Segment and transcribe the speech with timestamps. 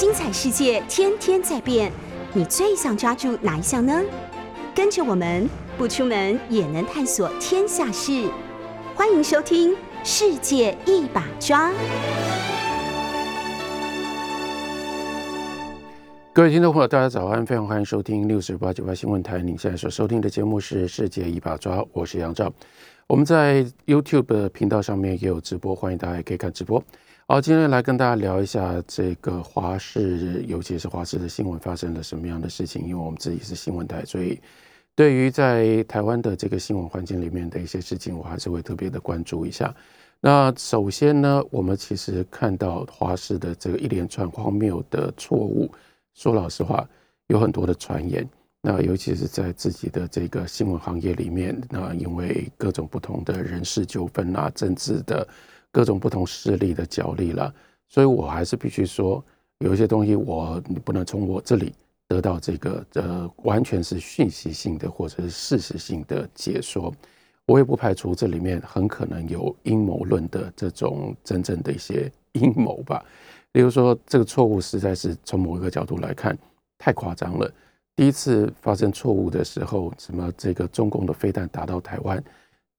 [0.00, 1.92] 精彩世界天天在变，
[2.32, 4.00] 你最想抓住哪一项呢？
[4.74, 8.26] 跟着我们不出门也能探索天下事，
[8.94, 11.70] 欢迎收听《世界一把抓》。
[16.32, 19.42] 各位听众朋友，大家早安，非常欢迎收听六十八九八新闻台。
[19.42, 22.50] 您现在所收听的节目是《世界一把抓》，我是杨照。
[23.06, 26.82] 我们在 YouTube 频道上面也有直播，欢迎大家也可以看直播。
[27.30, 32.82] 好，今天来跟大家聊一下这个华视，尤其是华视的新闻发生了什么样的事情。
[32.82, 34.40] 因为我们自己是新闻台，所以
[34.96, 39.72] 对于在台湾的这个新闻环境里面的一些事情，我还是会特别的关注一下。
[40.18, 45.70] 那首先呢，我们其实看到华视的这个一连串荒谬的错误。
[46.14, 46.84] 说老实话，
[47.28, 48.28] 有很多的传言，
[48.60, 55.24] 那尤其是在自己的这个新闻行业里面，那因为各种不同的人事纠纷啊、政治的
[55.72, 57.54] 各种不同势力的角力了，
[57.88, 59.24] 所以我还是必须说，
[59.58, 61.72] 有一些东西我你不能从我这里
[62.08, 66.92] 得到这个呃完全是讯息性的或者是事实性的解说，
[67.46, 73.04] 我也不排除这里面很可能有阴谋论的这种真正的一些 阴谋吧。
[73.52, 76.36] 例如说，这个错误实在是从某一个角度来看
[76.78, 77.52] 太夸张了。
[77.96, 82.22] 第一次发生错误的时候，什么这个中共的飞弹打到台湾，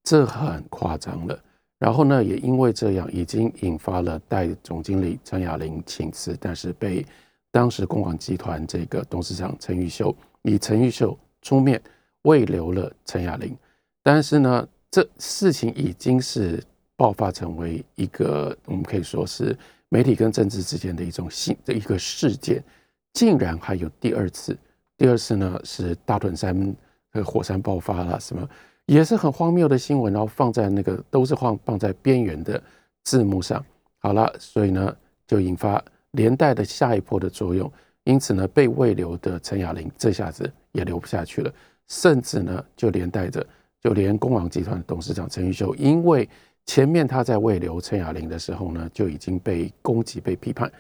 [0.04, 1.38] 这很夸张了。
[1.82, 7.04] 然后呢，也因为这样，已经引发了代总经理陈雅玲请辞，但是被
[7.50, 11.82] 当时公广集团这个董事长陈玉秀以陈玉秀出面
[12.22, 13.58] 慰留了陈雅玲。
[14.04, 16.64] 但是呢，这事情已经是
[16.96, 19.58] 爆发成为一个我们可以说是。
[19.94, 22.64] 媒体跟政治之间的一种新的一个事件，
[23.12, 24.58] 竟然还有第二次。
[24.98, 26.74] 第二次呢是大屯山
[27.12, 28.50] 个火山爆发了，什么
[28.94, 32.62] 也是很荒谬的新闻，然后放在那个都是放放在边缘的
[33.06, 33.64] 字幕上。
[34.00, 34.94] 好了，所以呢
[35.26, 37.72] 就引发连带的下一波的作用。
[38.04, 41.54] 因此呢，被未留的陈雅玲这下子也留不下去了，
[41.88, 43.46] 甚至呢就连带着
[43.80, 46.28] 就连工网集团董事长陈玉秀，因为。
[46.68, 50.72] 前面他在未留陈雅玲的时候呢，就已经被攻击、被批判，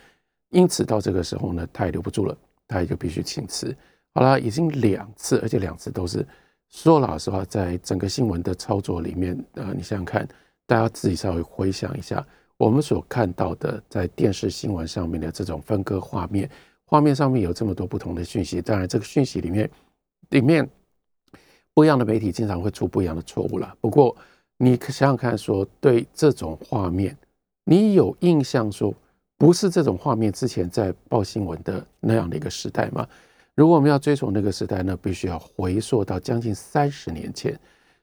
[0.49, 2.37] 因此到这个时候呢，他也留不住了，
[2.67, 3.75] 他也就必须请辞。
[4.13, 6.25] 好了，已经两次，而且两次都是
[6.71, 10.27] 说老实话，在整个新闻的操作里面，呃，你想想看，
[10.65, 12.25] 大家自己稍微回想一下，
[12.57, 16.49] 我们所看到的在电视新闻上面的这种分割画面，
[16.85, 19.69] 画面上面有这么多不同的讯息，当然这个讯息里面，
[20.29, 20.67] 里面
[21.73, 23.75] 不一样的媒体经常会出不一样的错误了。
[23.81, 24.15] 不过，
[24.57, 27.15] 你想想看，说对这种画面，
[27.65, 28.93] 你有印象说
[29.37, 33.05] 不是这种画面之前在报新闻的那样的一个时代吗？
[33.61, 37.55] 如果我们要追从那个时代呢，必须要回溯到将近三十年前。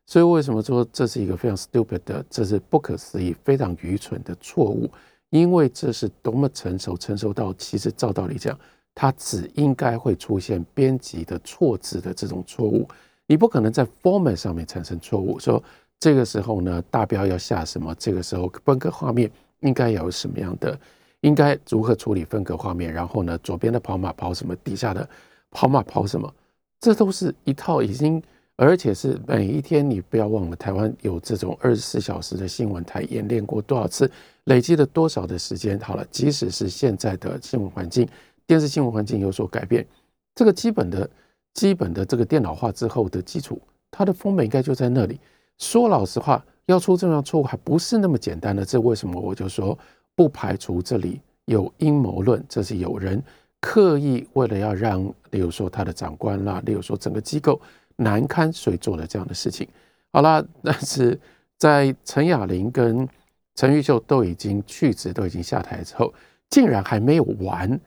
[0.07, 4.89] 所以为什么说这是一个非常 stupid 的，这是不可思议、非常愚蠢的错误？
[5.31, 8.57] 因为这是多么成熟，成熟到其实照道理讲，
[8.95, 12.87] 它只应该会出现编辑的错字的这种错误，
[13.27, 15.61] 你不可能在 format 上面产生错误，说。
[15.99, 17.93] 这个时候呢，大标要下什么？
[17.99, 20.79] 这个时候分割画面应该有什么样的？
[21.23, 22.93] 应该如何处理分割画面？
[22.93, 24.55] 然后呢，左边的跑马跑什么？
[24.63, 25.09] 底下的
[25.51, 26.33] 跑马跑什么？
[26.81, 28.23] 这都是一套已经，
[28.57, 34.11] 而且是每一天，你不要忘了，台湾有这种二十四小时的新闻台演练过多少次，
[34.45, 35.79] 累积了多少的时间？
[35.81, 38.09] 好了，即使是现在的新闻环境，
[38.47, 39.87] 电视新闻环境有所改变，
[40.35, 41.09] 这个基本的、
[41.55, 43.61] 基本的这个电脑化之后的基础，
[43.91, 45.19] 它的风本应该就在那里。
[45.59, 48.65] 说老实话，要出这样错误还不是那么简单的。
[48.65, 49.21] 这为什么？
[49.21, 49.77] 我就说
[50.15, 53.21] 不排除这里有阴谋论，这是有人
[53.61, 57.61] 刻意为了要让，例如说他的长官啦，例如说整个机构
[57.97, 59.67] 难堪，所以做了这样的事情。
[60.13, 61.19] 好了， 但是
[61.57, 63.09] 在陈雅玲跟
[63.55, 66.13] 陈玉秀都已经去职、都已经下台之后，
[66.51, 67.79] 竟然还没有完。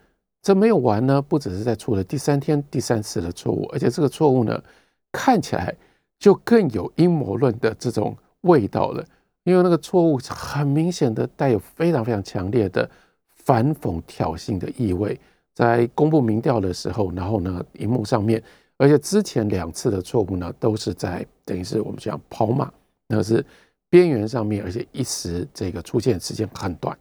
[0.42, 4.64] 这没有完呢，不只是在出了第三天、第三次的错误，而且这个错误呢，
[5.12, 5.76] 看起来。
[6.22, 9.04] 就更有阴谋论的这种味道了，
[9.44, 12.88] 因为那个错误很明显的带有非常非常强烈的
[13.38, 15.20] 反讽挑衅的意味。
[15.62, 18.42] 在公布民调的时候，然后呢，荧幕上面，
[18.78, 22.74] 而且之前两次的错误呢，都是在等于是我们讲跑马，
[23.08, 23.46] 那是
[23.88, 26.98] 边缘上面，而且一时这个出现时间很短。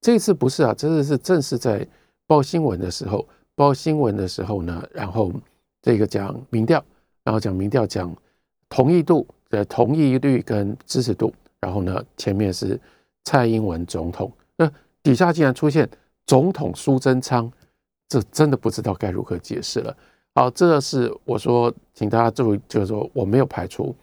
[0.00, 1.86] 这次不是啊，这次是正是在
[2.26, 5.30] 报新闻的时候，报新闻的时候呢，然后
[5.82, 6.82] 这个讲民调，
[7.22, 8.16] 然后讲民调讲。
[8.72, 12.80] 同意度的同意率跟支持度，然后呢，前面是
[13.24, 14.70] 蔡英文总统，那
[15.02, 15.90] 底下竟然出现
[16.24, 17.50] 总统苏贞昌，
[18.10, 19.96] 这真的不知道该如何解释了。
[20.34, 23.94] 好，这是我说，请大家注意，就是说我没有排除，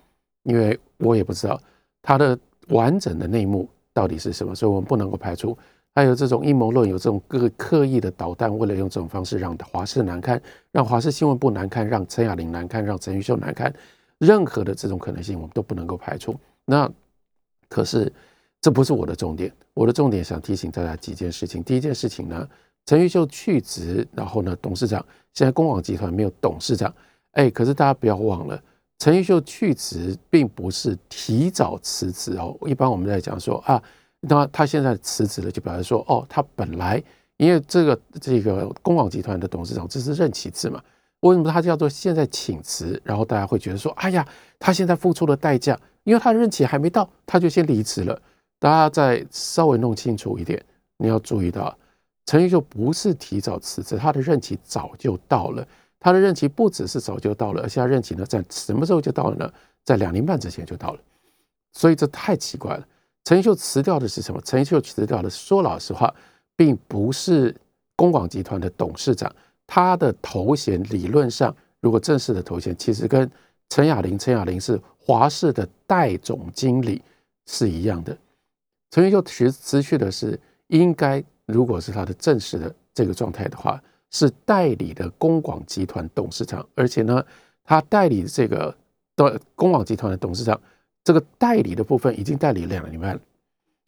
[0.43, 1.59] 因为我也不知道
[2.01, 2.37] 它的
[2.69, 5.57] 完整的内幕到底是什么，所以我们不能够排除
[5.93, 13.73] 还有这种阴谋论，有这种各刻意的捣蛋，为了用这种方式让华视难堪，让华视新闻部难堪，让陈雅玲难堪，让陈玉秀难堪，
[14.19, 16.33] 任何的这种可能性，我们都不能够排除。
[16.65, 16.89] 那
[17.67, 18.11] 可是
[18.61, 21.63] 这不是我的重点，我的重点想提醒大家几件事情。
[21.63, 22.47] 第一件事情呢，
[22.87, 26.91] 陈玉秀去职，然后呢，董事长现在公网集团没有董事长，
[27.33, 28.59] 哎，可是大家不要忘了，
[28.97, 32.57] 陈玉秀去职并不是提早辞职哦。
[32.65, 33.79] 一般我们在讲说啊。
[34.19, 37.01] 那他现在辞职了，就表示说，哦，他本来
[37.37, 40.81] 因为这个这个公网集团的董事长这是任期制嘛，
[41.19, 42.99] 为什么他叫做现在请辞？
[43.05, 48.19] 然后大家会觉得说，哎呀，他现在付出的代价，因为他任期还没到，他就先离职了。
[48.57, 50.61] 大家再稍微弄清楚一点，
[50.97, 51.77] 你要注意到，
[52.27, 55.67] 陈玉秀不是提早辞职，他的任期早就到了。
[55.99, 59.51] 他的任期不只是早就到了，而且他任期呢，在什么时候就到了呢？
[59.83, 60.99] 在两年半之前就到了。
[61.73, 62.85] 所以这太奇怪了。
[63.23, 64.39] 陈秀辞掉的是什么？
[64.41, 66.13] 陈秀辞掉的，说老实话，
[66.55, 67.55] 并不是
[67.95, 69.33] 公广集团的董事长，
[69.65, 73.29] 他的头衔理论上，如果正式的头衔，其实跟
[73.69, 77.01] 陈雅玲，陈雅玲是华视的代总经理
[77.47, 78.17] 是一样的。
[78.91, 87.25] 陈秀辞辞去的是，应该如果是他的正式的这个状态的话，是代理的公广集团董事长，而且呢，
[87.63, 88.73] 他代理这个
[89.15, 90.59] 的公广集团的董事长。
[91.03, 93.17] 这个代理的部分已经代理两年半，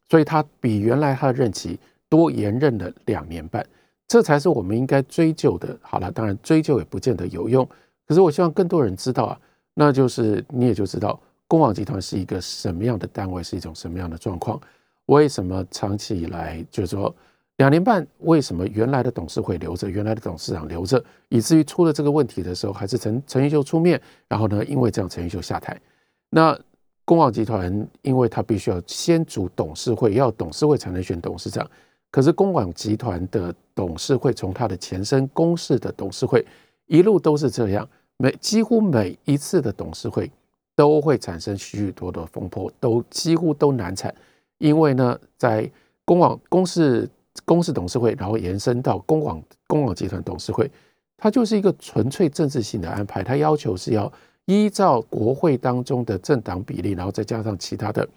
[0.10, 1.78] 所以他比原来他的任期
[2.08, 3.66] 多延任了两年半，
[4.08, 5.78] 这才是我们应该追究的。
[5.82, 7.68] 好了，当然追究也不见得有用，
[8.08, 9.38] 可是我希望更多人知道啊，
[9.74, 14.58] 那就是你也就知道公网集团是一个什么样的单位，是一种什么样的状况。
[15.08, 17.14] 为什么长期以来就是说
[17.60, 25.80] 两年半，为什么原来的董事会留着，原来的董事长留着，以至于出了这个问题的时候，还是陈陈玉秀出面，然后呢，因为这样陈玉秀下台，
[26.30, 26.60] 那。
[27.06, 31.68] 公网集团，因为他必须要先组董事会，要董事会才能选董事长。
[32.12, 36.46] 可是公网集团的董事会，从他的前身公司的董事会
[36.86, 40.32] 一路都是这样，每几乎每一次的董事会
[40.76, 44.14] 都会产生许许多多风波，都几乎都难产。
[44.60, 45.68] 因为呢，在
[46.06, 47.10] 公网公司
[47.46, 50.70] 公司董事会，然后延伸到公网公网集团董事会，
[51.18, 54.12] 它就是一个纯粹政治性的安排，它要求是要。
[54.46, 58.10] 依照国会当中的政党比例，然后再加上其他的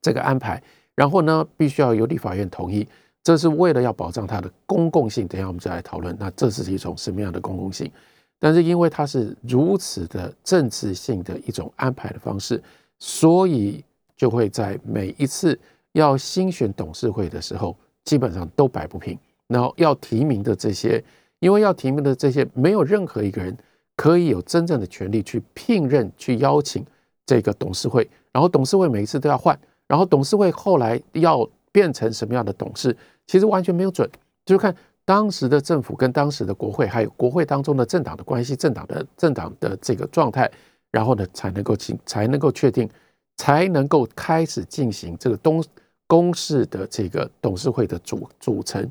[0.00, 0.62] 这个安排，
[0.94, 2.88] 然后呢，必须要由立法院同意。
[3.22, 5.28] 这是为了要保障它的公共性。
[5.28, 7.92] 等下我们再来讨论，那这是一种什么样的公共性？
[8.38, 12.62] 但是因为它是如此的政治性的一种安排的方式，
[12.98, 13.84] 所以
[14.16, 15.58] 就会在每一次
[15.92, 19.18] 要新选董事会的时候，基本上都摆不平。
[19.48, 21.02] 然后要提名的这些，
[21.40, 23.56] 因为要提名的这些，没有任何一个人。
[23.94, 26.84] 可以有真正的权利去聘任、去邀请
[27.26, 29.56] 这个董事会，然后董事会每一次都要换，
[29.86, 32.96] 然后董事会后来要变成什么样的董事，
[33.26, 34.08] 其实完全没有准，
[34.46, 40.50] 就是看当时的政府跟当时的国会，还有国会当中的政党的关系、政党的政党的这个状态，
[40.90, 42.88] 然后呢才能够进，才能够确定，
[43.36, 45.62] 才能够开始进行这个东
[46.12, 48.86] 公司的这个董事会的组组成。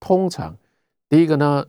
[0.00, 0.56] 通常
[1.08, 1.64] 第一个呢，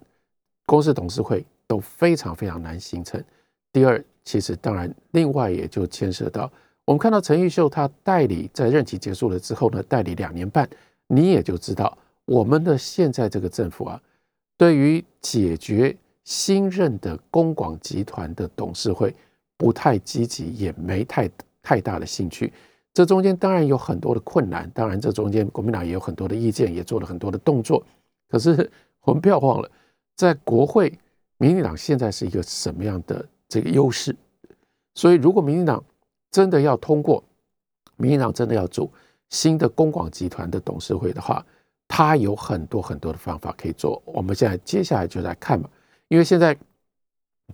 [0.65, 1.45] 公司董事会。
[1.69, 3.23] 都非常非常难形成。
[3.71, 6.51] 第二，其实当然，另外也就牵涉到
[6.83, 10.67] 我们看到陈玉秀他代理在任期结束了之后呢，代理两年半，
[11.05, 11.95] 你也就知道
[12.25, 14.01] 我们的现在这个政府啊，
[14.57, 19.15] 对于解决新任的公广集团的董事会
[19.55, 21.29] 不太积极，也没太
[21.61, 22.51] 太大的兴趣。
[22.93, 27.85] 这中间当然有很多的困难，当然这中间国民党也有很多的意见，也做了很多的动作。
[28.29, 28.69] 可是
[29.05, 29.69] 我们不要忘了，
[30.15, 30.97] 在国会。
[31.41, 34.13] 民进党现在是一个什么样的这个优势？
[34.93, 35.81] 所以，如果民进党
[36.29, 37.23] 真的要通过，
[37.95, 38.91] 民进党真的要组
[39.29, 41.45] 新的公广集团的董事会的话，
[41.87, 44.01] 他有很多很多的方法可以做。
[44.03, 45.69] 我们现在接下来就来看嘛，
[46.09, 46.53] 因为现在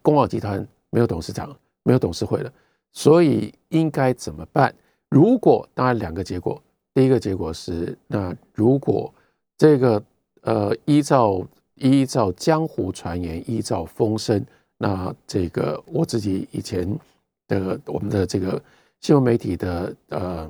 [0.01, 2.51] 公广集团没有董事长，没有董事会了，
[2.91, 4.73] 所以应该怎么办？
[5.15, 6.61] 如果当然两个结果，
[6.93, 9.13] 第一个结果是，那如果
[9.57, 10.03] 这个
[10.41, 11.41] 呃依照。
[11.77, 14.41] 依照江湖传言，依照风声，
[14.77, 16.87] 那这个我自己以前
[17.49, 18.63] 的我们的这个
[19.01, 20.49] 新闻媒体的呃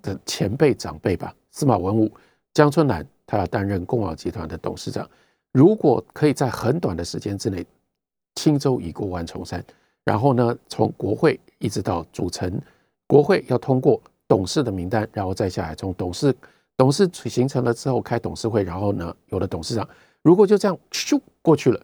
[0.00, 2.10] 的前辈长辈吧，司马文武、
[2.54, 5.06] 江春兰，他要担任共网集团的董事长。
[5.52, 7.62] 如果可以在很短的时间之内
[8.34, 9.62] 轻舟已过万重山，
[10.02, 12.58] 然后呢，从国会一直到组成
[13.06, 16.34] 国会要通过董事的名单，然后再下来从董事
[16.76, 19.88] 董事形成了之后开董事会，然后呢有了董事长。
[20.22, 21.80] 如果就这样咻过去了，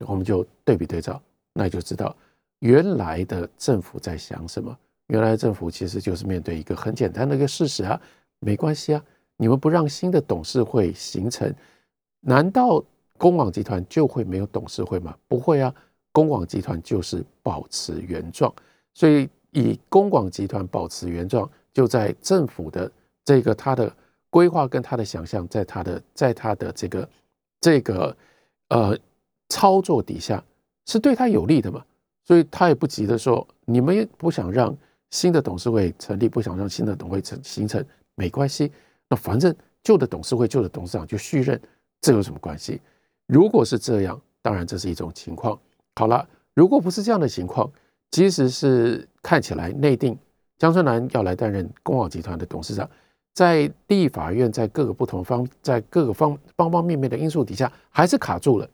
[0.00, 1.20] 我们就对比对照，
[1.52, 2.14] 那就知道
[2.58, 4.76] 原来的政府在想什么。
[5.06, 7.98] 原来的政府其实就是面对一个很简单的一个事实啊，
[8.40, 9.02] 没关系啊，
[9.36, 11.50] 你们不让新的董事会形成，
[12.20, 12.84] 难道
[13.16, 15.16] 公网集团就会没有董事会吗？
[15.26, 15.74] 不会啊，
[16.12, 18.52] 公网集团就是保持原状，
[18.92, 22.90] 所以以公广集团保持原状，就在政府的
[23.24, 23.92] 这个他的
[24.30, 27.08] 规划跟他的想象，在他的在他的这个
[27.60, 28.16] 这个
[28.68, 28.98] 呃
[29.48, 30.42] 操作底下，
[30.86, 31.84] 是对他有利的嘛？
[32.24, 34.76] 所以他也不急着说，你们也不想让
[35.10, 37.82] 新的董事会成立，不想让新的董事会成形成，
[38.14, 38.70] 没关系。
[39.08, 41.58] 那反正旧的董事会、旧的董事长就续任，
[42.02, 42.80] 这有什么关系？
[43.26, 45.58] 如果是这样，当然这是一种情况。
[45.96, 47.70] 好了，如果不是这样的情况，
[48.10, 50.18] 即使是看起来内定
[50.58, 52.88] 江春南要来担任公网集团的董事长，
[53.34, 58.68] 在立法院在各个不同方在各个方方方面面的因素底下，还是卡住了，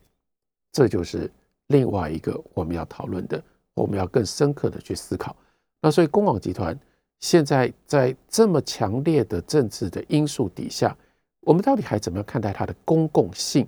[0.72, 1.30] 这就是。
[1.68, 5.34] 另外一个我们要讨论的，我们要更深刻的去思考。
[5.80, 6.78] 那所以公网集团
[7.20, 10.94] 现在在这么强烈的政治的因素底下，
[11.40, 13.66] 我们到底还怎么样看待它的公共性？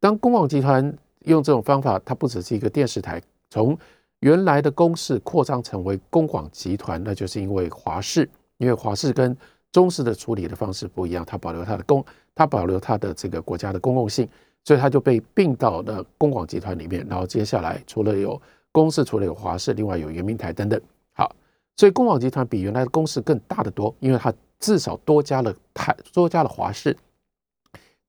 [0.00, 0.82] 当公网集团
[1.26, 3.20] 用这种方法，它不只是一个电视台，
[3.50, 3.78] 从
[4.20, 9.36] 原来的公司扩张成为公广集团，那就是因为华视，因为华视跟
[9.72, 12.04] 中视的处理的方式不一样，它保留它的公，
[12.34, 14.28] 它保留它的这个国家的公共性。
[14.64, 18.42] 所以他就被并到了公广集团里面，然后接下来除了有
[18.72, 20.80] 公司，除了有华视，另外有圆明台等等。
[21.12, 21.32] 好，
[21.76, 26.96] 所以公广集团比原来的公司更大的多，因为它至少多加了台，多加了华视，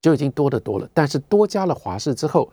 [0.02, 0.90] 就已经多得多了。
[0.96, 2.52] 但是多加了华视之后，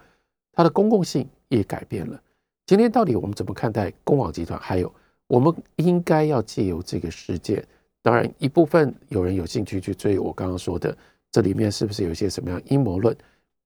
[0.52, 2.20] 它的公共性也改变了。
[2.66, 4.58] 今天到底我们怎么看待公网集团？
[4.58, 4.92] 还有
[5.26, 7.62] 我们应该要借由这个事件，
[8.00, 10.96] 当然一部分有人有兴趣去追我刚刚说的，
[11.30, 13.14] 这里面是不是有一些什么样阴谋论？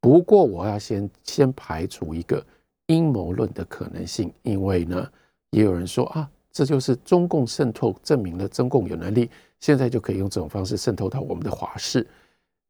[0.01, 2.45] 不过，我要先先排除一个
[2.87, 5.09] 阴谋论的可能性，因为呢，
[5.51, 12.05] 也有人说啊，这就是中共渗透证明了中共有能力，现在就可以用这种方式渗透到我们的华视。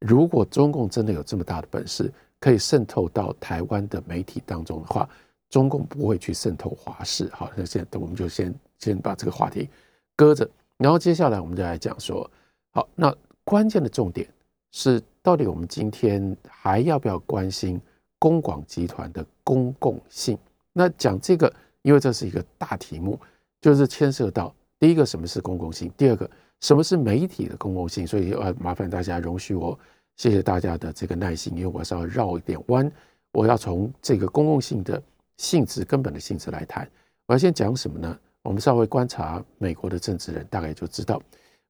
[0.00, 5.08] 如果中共真的有这么大的本事，可以渗透到台湾的媒体当中的话，
[5.50, 7.28] 中共不会去渗透华视。
[7.32, 9.68] 好，那现在我们就先先把这个话题
[10.16, 12.30] 搁着，然后接下来我们就来讲说，
[12.72, 13.14] 好，那
[13.44, 14.28] 关键的重点
[14.72, 15.02] 是。
[15.20, 17.78] 到底我们今天还要不要关心
[18.18, 20.38] 公广集团的公共性？
[20.72, 21.52] 那讲这个，
[21.82, 23.20] 因为这是一个大题目，
[23.60, 28.06] 就是牵涉到第一个什么是公共性，第二个什么是媒体的公共性。
[28.06, 29.78] 所以呃麻烦大家容许我，
[30.16, 32.90] 谢谢大家的这个耐心，因为我是要绕一点弯，
[33.32, 35.02] 我要从这个公共性的
[35.38, 36.88] 性质、根本的性质来谈。
[37.26, 38.18] 我要先讲什么呢？
[38.42, 41.20] 我们稍微观察美国的政治人，大概就知道，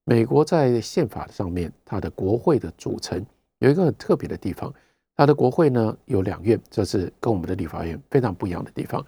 [0.04, 3.24] 美国在宪法上面，它的国会的组成。
[3.60, 4.72] 有一个很特别的地方，
[5.16, 9.04] 它的国会呢有两院，这是跟我们的立法院非常不一样的地方。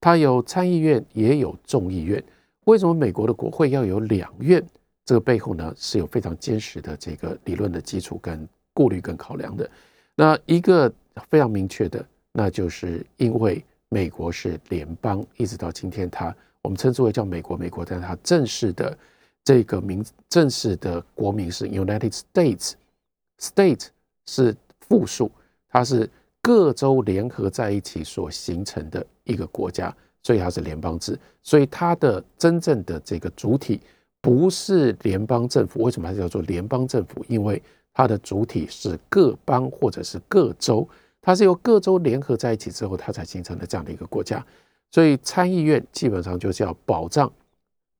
[0.00, 2.22] 它有参议院，也有众议院。
[2.64, 4.64] 为什么美国的国会要有两院？
[5.04, 9.68] 这个背后呢是有非常坚实的这个理论的基础跟顾虑跟考量的。
[10.16, 10.92] 那一个
[11.28, 18.96] 非常明确的，那就是因为美国是联邦，一直到今天，它我们称之为叫美国，美国，但它正式的
[19.44, 22.72] 这个名正式的国名是 United States。
[23.38, 23.88] State
[24.24, 24.56] 是
[24.88, 25.30] 复数，
[25.68, 26.08] 它是
[26.40, 31.18] 各州联合在一起所形成的一个国家，所以它是联邦制。
[31.42, 33.78] 所以它的真正的这个主体
[34.22, 35.82] 不是联邦政府。
[35.82, 37.22] 为什么它叫做联邦政府？
[37.28, 40.88] 因为它的主体是各邦或者是各州，
[41.22, 44.44] 它是由各州联合在一起之后，它才形成了这样的一个国家。
[44.90, 47.32] 所以参议院基本上就是要保障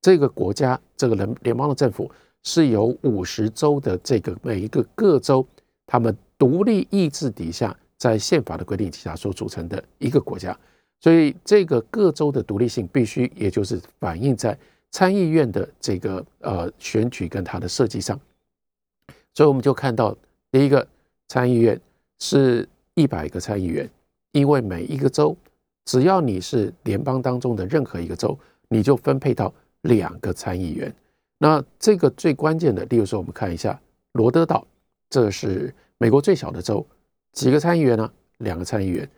[0.02, 2.10] 这个国家这个人联邦的政府。
[2.44, 5.46] 是由五十州的这个每一个各州，
[5.86, 10.58] 他们独立意志底下，在宪法的规定底下所组成的一个国家，
[10.98, 14.58] 所以这个各州的独立性必须，也就是反映在
[14.90, 18.18] 参议院的这个呃选举跟它的设计上。
[19.34, 20.12] 所以我们就看到，
[20.50, 20.84] 第一个
[21.28, 21.80] 参议院
[22.18, 23.88] 是一百个参议员，
[24.32, 25.36] 因为每一个州，
[25.84, 30.94] 只要你是联邦当中的任何一个州，你就分配到两个参议员。
[31.38, 33.80] 那这个最关键的，例如说，我们看一下
[34.12, 34.66] 罗德岛，
[35.10, 36.86] 这是美国最小的州，
[37.32, 38.10] 几个参议员呢？
[38.38, 39.08] 两个参议员。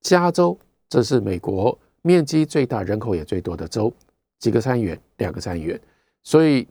[0.00, 3.92] 加州，这是美国面积最大、人口也最多的州，
[4.40, 5.00] 几个参议员？
[5.18, 5.80] 两个参议员。
[6.24, 6.66] 所以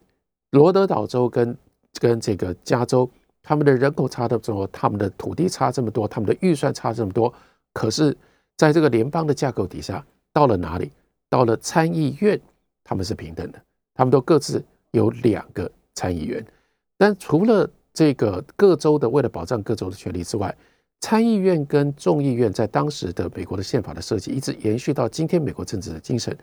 [0.52, 1.58] 罗德岛州跟
[2.00, 3.10] 跟这个加州，
[3.44, 7.34] 他们的人口差这么多，他们的土地差这么多，他们的预算差这么多，
[7.74, 8.16] 可是
[8.58, 10.92] 在这个联邦的架构底下，到了哪里？
[11.30, 12.40] 到了参议院，
[12.84, 13.62] 他们是平等的，
[13.94, 14.64] 他们都各自。
[14.94, 16.46] 有两个参议员，
[16.98, 20.54] 但除了这个各州的为了保障各州的权利之外，
[21.00, 26.38] 参议院跟众议院在当时的美国的宪法的设计一直延续到今天美国政治的精神。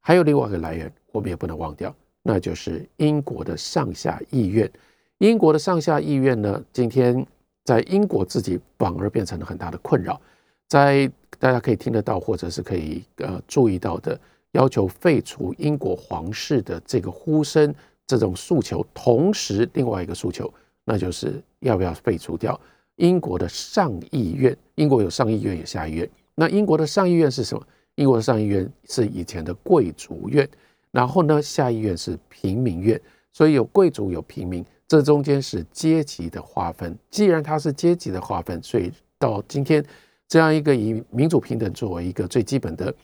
[0.00, 4.70] 还有另外一个来源，我们也不能忘掉，那就是英国的上下议院。
[5.18, 7.24] 英国的上下议院呢，今天
[7.64, 10.20] 在英国自己反而变成了很大的困扰，
[10.68, 14.18] 在大家可以听得到或者是可以呃注意到的，
[14.52, 17.72] 要求废除英国皇室的这个呼声
[18.06, 20.52] 这种诉求，同时另外一个诉求，
[20.84, 22.58] 那就是要不要废除掉
[22.96, 24.56] 英国的上议院？
[24.74, 27.64] 英国有上议院有下议院，那英国的上议院是什么？
[27.94, 30.48] 英国的上议院是以前的贵族院，
[30.90, 33.00] 然后呢，下议院是平民院，
[33.32, 34.64] 所以有贵族有平民。
[34.86, 39.84] 这中间是阶级的划分，既然它是阶级的划分，所以到今天
[40.28, 42.94] 这样一个以民主平等作为一个最基本的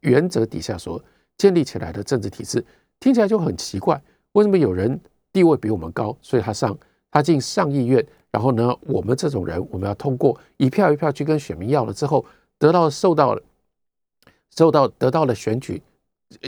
[0.00, 1.02] 原则底下所
[1.38, 2.64] 建立起来的政治体制，
[3.00, 4.00] 听起来就很奇怪。
[4.32, 5.00] 为什么有人
[5.32, 6.76] 地位比我们高，所以他上
[7.10, 12.24] 他进上议院，然后呢，我们这种人我们要通过一票一票去跟选民要了之后，
[12.58, 13.38] 得到受到
[14.50, 15.82] 受到得到了选举，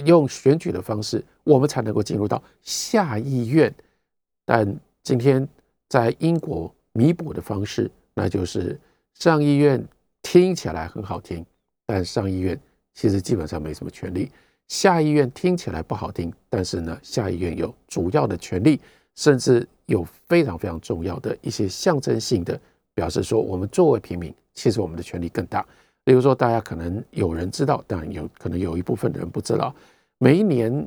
[0.05, 3.75] 用选举的方式，我们才能够进入到下议院。
[4.45, 5.47] 但今天
[5.89, 8.79] 在英国弥补的方式，那就是
[9.15, 9.83] 上议院
[10.23, 11.45] 听起来很好听，
[11.87, 12.59] 但上议院
[12.95, 14.29] 其实基本上没什么权利；
[14.69, 18.81] 下议院听起来不好听，但是呢，下议院有主要的权利，
[19.15, 22.61] 甚至有非常非常重要的一些象征性的
[22.95, 25.65] 表示，说我们作为平民，其实我们的权利更大。
[26.05, 29.75] 例如说，大家可能有人知道，但有可能有一部分人不知道，
[30.19, 30.87] 每一年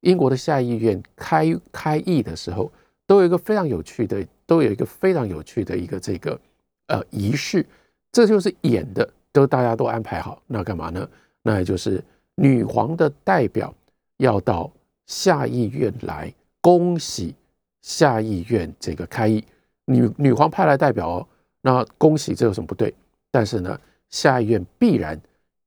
[0.00, 2.72] 英国的下议院开开议的时候。
[3.06, 6.40] 都有一个非常有趣的，都有一个非常有趣的一个这个
[6.88, 7.64] 呃仪式，
[8.10, 10.42] 这就是演的，都大家都安排好。
[10.46, 11.08] 那干嘛呢？
[11.42, 12.02] 那也就是
[12.34, 13.72] 女皇的代表
[14.16, 14.68] 要到
[15.06, 17.34] 下议院来恭喜
[17.82, 19.44] 下议院这个开议。
[19.84, 21.28] 女女皇派来代表哦，
[21.60, 22.92] 那恭喜这有什么不对？
[23.30, 25.20] 但是呢，下议院必然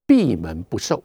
[0.05, 1.01] 闭门不受，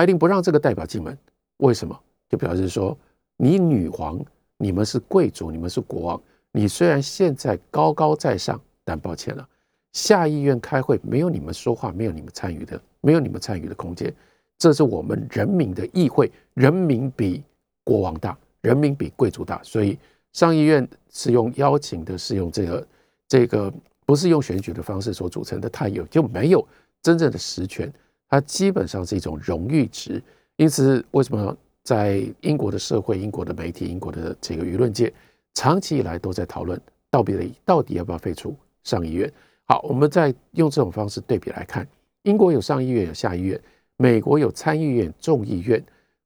[0.00, 1.18] 一定不让这个代表进门。
[1.56, 2.00] 为什么？
[2.28, 2.96] 就表示说
[3.36, 4.24] 你女皇。
[4.58, 6.22] 你们是贵族，你们是国王。
[6.52, 9.46] 你虽然现在高高在上，但抱歉了，
[9.92, 14.12] 下议院开会没有你们说话，没有你们参与的，没有你们参与的空间。
[14.58, 17.42] 这是我们人民的议会，人民比
[17.84, 19.62] 国王大，人民比贵族大。
[19.62, 19.98] 所以
[20.32, 22.86] 上议院是用邀请的，是用这个
[23.28, 23.72] 这个
[24.06, 26.66] 不是用选举的方式所组成的，它有就没有
[27.02, 27.92] 真正的实权，
[28.30, 30.22] 它基本上是一种荣誉值。
[30.56, 31.54] 因此，为什么？
[31.86, 35.12] 在英国的社会、英国的媒体、英国的这个舆论界，
[35.54, 36.80] 长期以来都在讨论
[37.12, 39.32] 到底到底要不要废除上议院。
[39.66, 41.86] 好，我们再用这种方式对比来看，
[42.24, 43.60] 英国有上议院有下议院，
[43.98, 45.80] 美国有参议院、众议院。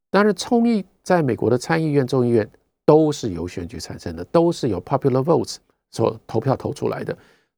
[0.08, 2.50] 当然，众议在美国的参议院、众议院
[2.86, 5.56] 都是由选举产生的，都是由 popular votes
[5.90, 7.14] 所投票投出来的。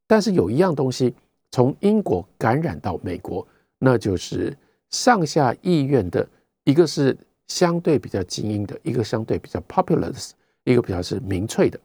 [0.08, 1.14] 但是有一样东西
[1.52, 3.46] 从英国感染到美国，
[3.78, 4.52] 那就是
[4.90, 6.28] 上下议院的
[6.64, 7.16] 一个是。
[7.52, 10.14] 相对比较精英的一个，相对比较 popular 的，
[10.64, 11.78] 一个比较是民粹的，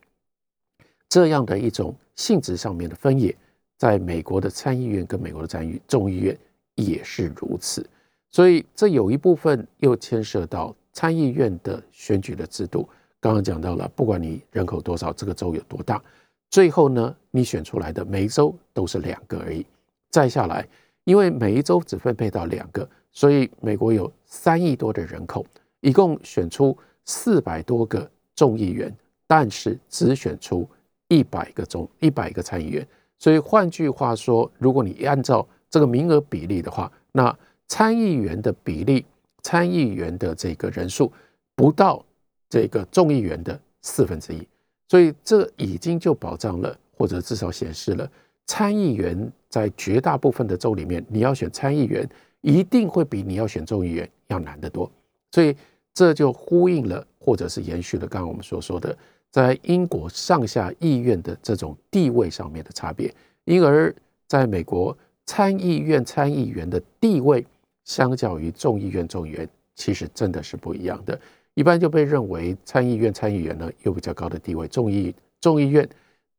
[1.10, 3.36] 这样的一种性质上面的分野，
[3.75, 6.38] 在美国的参议院跟美国的参议众议院
[6.75, 7.86] 也是如此。
[8.30, 12.88] 所以这有一部分又牵涉到参议院的选举的制度。
[13.19, 16.01] 刚刚讲到了，不管你人口多少，这个州有多大，
[16.49, 19.65] 最后呢，你选出来的每一州都是两个而已。
[20.10, 20.65] 再下来，
[21.03, 22.88] 因为每一州只分配到两个。
[23.17, 25.43] 所以，美国有三亿多的人口，
[25.82, 30.69] 一共选出四百多个众议员，但是只选出
[31.08, 32.88] 一百个众一百个参议员。
[33.17, 37.36] 所以换句话说，如果你按照这个名额比例的话，那
[37.67, 39.03] 参议员的比例，
[39.41, 41.12] 参议员的这个人数
[41.56, 42.06] 不到
[42.47, 44.47] 这个众议员的四分之一。
[44.89, 48.08] 所以这已经就保障了，或者至少显示了
[48.45, 52.08] 参议员在绝大部分的州里面，你要选参议员。
[52.48, 54.90] 一定会比你要选众议员要难得多，
[55.34, 55.54] 所以
[55.94, 58.98] 这就呼应了，或者是延续了刚刚我们所说的，
[59.30, 63.94] 在英国上下议院的这种地位上面的差别，因而
[64.28, 67.46] 在美国参议院参议员的地位，
[67.84, 71.20] 相较于众议院众议员，其实真的是不一样的。
[71.54, 75.90] 一般就被认为参议院参议员呢有比较高的地位，众议众议院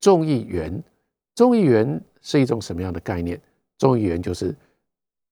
[0.01, 0.83] 众议员
[1.35, 3.38] 众议员是一种什么样的概念？
[3.77, 4.57] 众议员就是。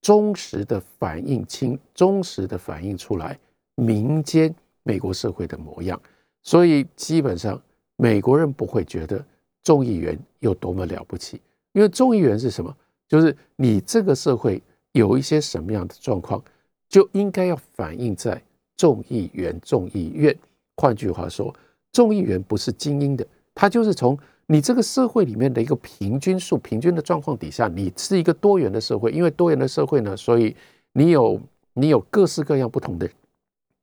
[0.07, 3.37] 忠实的反映清，忠实的反映出来
[3.75, 6.01] 民间美国社会的模样，
[6.45, 7.61] 所以基本上
[7.97, 9.21] 美国人不会觉得
[9.65, 11.41] 众议员有多么了不起，
[11.73, 12.73] 因为众议员是什么？
[13.09, 16.41] 就是你这个社会有一些什么样的状况，
[16.89, 18.41] 就应该要反映在
[18.77, 20.33] 众议员、众议院。
[20.77, 21.53] 换句话说，
[21.91, 24.17] 众议员不是精英的，他就是从。
[24.49, 29.11] 你这个社会里面的一个平均数、平均的状况底下，你是一个多元的社会。
[29.11, 30.55] 因为多元的社会呢，所以
[30.93, 31.41] 你有
[31.73, 33.11] 你有各式各样不同的、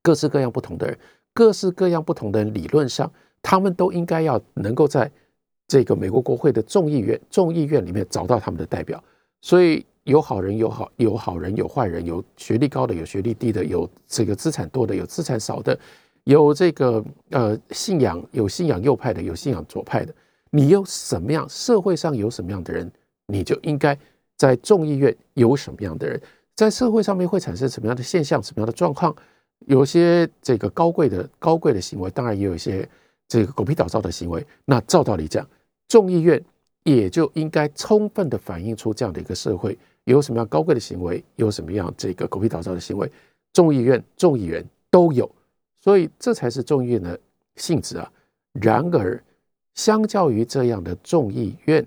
[0.02, 0.98] 各式各样不同的人，
[1.34, 5.12] 各式各样不同的人，理论上他们都应该要能够在
[5.68, 9.04] 这个美国国会的众议院、众议院里面找到他们的代表。
[9.42, 15.78] 所以有好人，有好有好人，有坏人，有学历高的，有学历低的，有这个资产多的，有资产少的，
[16.24, 20.16] 有这个呃信仰有信仰右派的，有信仰左派的。
[20.56, 22.90] 你有什么样社会上有什么样的人，
[23.26, 23.98] 你就应该
[24.38, 26.22] 在众议院有什么样的人，
[26.54, 29.16] 在社会上面会产生什么样的现象，什么样的状况？
[29.66, 32.88] 有些这个高贵的高贵的行为，当然也有一些
[33.28, 34.46] 这个狗屁倒灶的行为。
[34.64, 35.44] 那照道理讲，
[35.88, 36.40] 众议院
[36.84, 43.12] 也就应该充分的反映出这样的一个社会有什么样高贵的行为，有什么样这个狗屁倒灶的行为，
[43.54, 45.28] 众议院众议员都有，
[45.82, 47.20] 所以这才是众议院的
[47.56, 48.08] 性质啊。
[48.52, 49.20] 然而。
[49.76, 51.86] 相较于这样的众议院、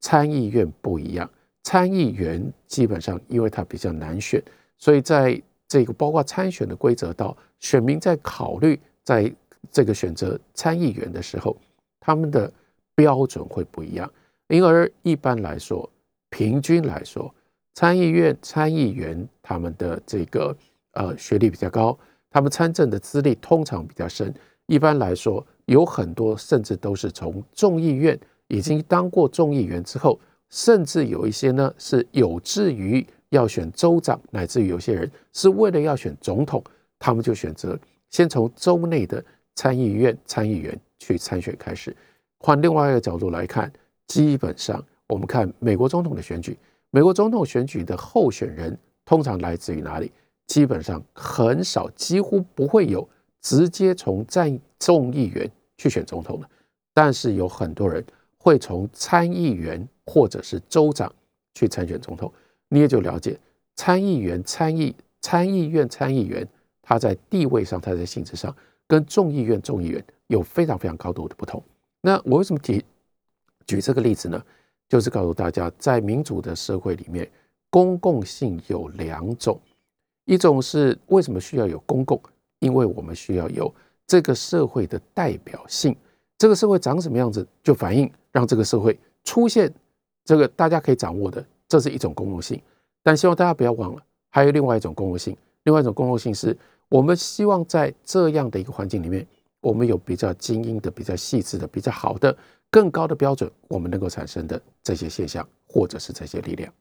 [0.00, 1.28] 参议院不一样，
[1.62, 4.42] 参议员基本上因为他比较难选，
[4.76, 9.32] 所以在这个包括参选的规则到选民在考虑在
[9.70, 11.56] 这个选择参议员的时候，
[11.98, 12.52] 他们的
[12.94, 14.10] 标准会不一样。
[14.48, 15.90] 因而一般来说，
[16.28, 17.34] 平均来说，
[17.74, 20.56] 参议院参议员他们的这个
[20.92, 21.98] 呃学历比较高，
[22.30, 24.32] 他们参政的资历通常比较深。
[24.66, 25.44] 一般来说。
[25.66, 36.62] 有很多甚至都是从众议院已经当过众议员之后，甚至有一些呢是有志于要选州长，乃至于有些人是为了要选总统，
[36.98, 37.78] 他们就选择
[38.10, 39.22] 先从州内的
[39.54, 41.94] 参议院参议员去参选开始。
[42.38, 43.70] 换另外一个角度来看，
[44.06, 46.56] 基本上我们看美国总统的选举，
[46.90, 50.12] 美国总统选举的候选人通常来自于哪里？
[50.46, 53.06] 基本上很少，几乎不会有。
[53.40, 56.48] 直接从在众议员去选总统的，
[56.92, 58.04] 但是有很多人
[58.38, 61.12] 会从参议员或者是州长
[61.54, 62.32] 去参选总统。
[62.68, 63.38] 你也就了解，
[63.74, 66.46] 参议员、参议、参议院参议员，
[66.82, 68.54] 他在地位上，他在性质上，
[68.86, 71.62] 跟众议院众议员有非常非常高度的不同。
[72.00, 72.84] 那我为什么提
[73.66, 74.42] 举这个例子呢？
[74.88, 77.28] 就是告诉大家，在民主的社会里面，
[77.70, 79.60] 公共性有两种，
[80.26, 82.20] 一种是为什么需要有公共。
[82.60, 83.72] 因为我们需要有
[84.06, 85.96] 这个社会的代表性，
[86.38, 89.72] 这个社会长什么样子，就反映让这个社会出现
[90.24, 92.60] 这个大家可以掌握的，这是一种公共性。
[93.02, 95.36] 但希望大家不要忘了，还有另外一种公共性。
[95.64, 96.56] 另外一种公共性是
[96.88, 99.26] 我们希望在这样的一个环境里面，
[99.60, 102.36] 我们有比较精英的、比较细致的、比较好的、
[102.70, 106.72] 更高的标准，我们能够产生的这些现象，或者是这些力量。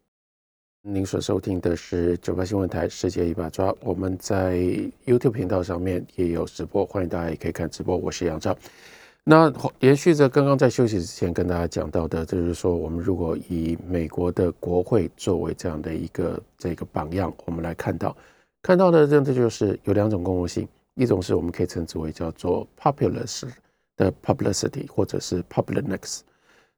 [0.88, 4.54] 您所收听的是九八新闻台《世界一把抓》，我们在
[5.08, 7.98] YouTube 频道上面也有直播，欢迎大家也可以看直播。
[7.98, 8.56] 我是杨照。
[9.24, 18.16] 那延续着刚刚在休息之前跟大家讲到的，就是说，我们如果以美国的国会作为这样的一个这个榜样，我们来看到
[18.62, 23.50] 看到的，真的就是有两种公共性，一种是我们可以称之为叫做 populous
[23.98, 26.20] 的 publicity，或者是 publicness，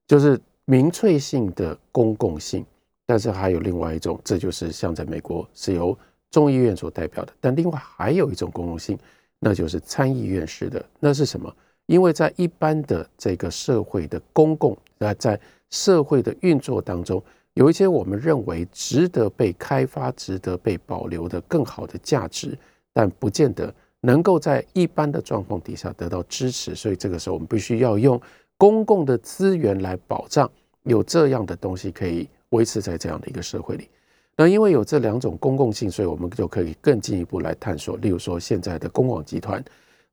[0.07, 2.65] 就是民粹性的公共性。
[3.07, 5.97] 但是还有另外一种，这就是像在美国是由
[6.29, 7.33] 众议院所代表的。
[7.39, 8.99] 但另外还有一种公共性，
[9.39, 10.85] 那就是参议院式的。
[10.99, 11.51] 那是什么？
[11.85, 15.39] 因为在一般的这个社会的公共啊，在
[15.69, 22.57] 社会的运作当中，有一些我们认为值得被开发、值得被保留的更好的价值，
[22.91, 26.75] 但不见得能够在一般的状况底下得到支持。
[26.75, 28.21] 所以这个时候，我们必须要用
[28.57, 30.51] 公共的资源来保障
[30.83, 32.27] 有这样的东西可以。
[32.49, 33.89] 维持在这样的一个社会里，
[34.35, 37.97] 那因为有这两种公共性，所以我们就可以更进一步来探索。
[37.97, 39.63] 例如说，现在的公网集团，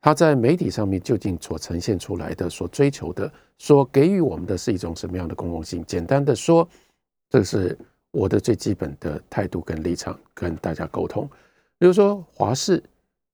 [0.00, 5.84] 它在媒体上面究竟所呈现出来的、所追求的、所给予我们的是一种什么样的公共性？
[5.86, 6.68] 简单的说，
[7.30, 7.78] 这是
[8.10, 11.28] 我的最基本的态度跟立场，跟大家沟通。
[11.78, 12.82] 比如说，华视，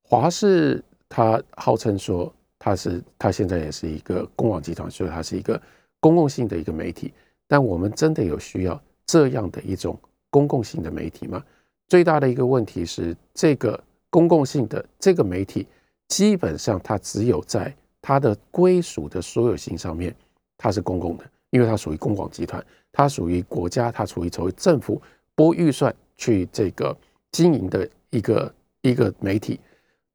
[0.02, 5.60] 华视它号称说它是它现在也是一个公网集团，所以它是一个
[6.00, 7.12] 公共性的一个媒体，
[7.46, 8.80] 但我们真的有需要？
[9.10, 9.98] 这样的一种
[10.30, 11.42] 公共性的媒体吗？
[11.88, 15.66] 最大的一个问题是，这个公共性的这个媒体，
[16.06, 20.14] 基本上它只有在它的归属的所有性上面，
[20.56, 25.02] 它是公共的，因为它属于公广集团，它属于国家，它属于作为政府
[25.34, 26.96] 拨预算去这个
[27.32, 29.58] 经营的一个一个媒体。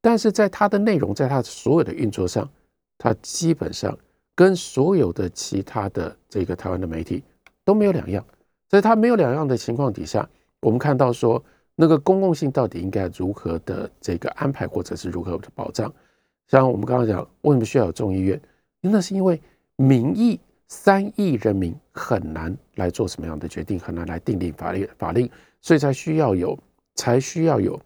[0.00, 2.48] 但是在它的内容，在它所有的运作上，
[2.96, 3.94] 它基本上
[4.34, 7.22] 跟所有的其他的这个台湾的媒体
[7.62, 8.24] 都没有两样。
[8.68, 10.28] 在它没有两样的情况底下，
[10.60, 11.42] 我们看到说
[11.74, 15.92] 那个公共性到底应该如何的这个安排，或者是如何的保障？
[16.48, 18.40] 像我们刚刚讲，为什么需要有众议院？
[18.80, 19.40] 那是因为
[19.76, 25.28] 民意三亿人民很难来做什么样的决定，很难来订定法律法令，
[25.60, 26.58] 所以才需要有，
[26.94, 27.80] 才需要有，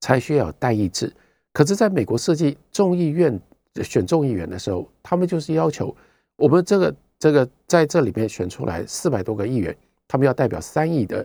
[0.00, 1.12] 才需要有代议制。
[1.52, 3.38] 可是，在美国设计众议院
[3.82, 5.94] 选众议员的时候，他们就是要求
[6.36, 9.72] 我们这个这个在这里面选出来四百多个议员，
[10.08, 11.24] 他们要代表三亿的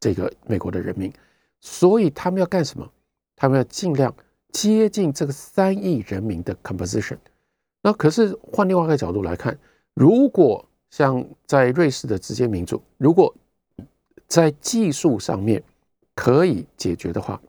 [0.00, 1.12] 这个美国的人民，
[1.60, 2.92] 所以他们要干什么？
[3.36, 4.12] 他们要尽量
[4.50, 7.16] 接近这个三亿人民的 composition。
[7.80, 9.56] 那可是换另外一个角度来看，
[9.94, 13.32] 如果像在瑞士的直接民主，如果
[14.26, 15.62] 在技术上面
[16.16, 17.40] 可以解决的话，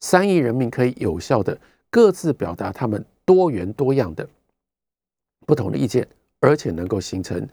[0.00, 1.56] 三亿人民可以有效的
[1.90, 4.28] 各自表达他们多元多样的
[5.46, 6.04] 不同的意见，
[6.40, 7.48] 而且能够形成，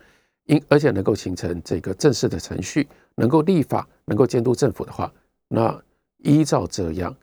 [0.45, 5.11] 因而且能够形成这个正式的程序，能够立法，能够监督政府的话，
[5.47, 5.81] 那
[6.17, 7.15] 依照这样，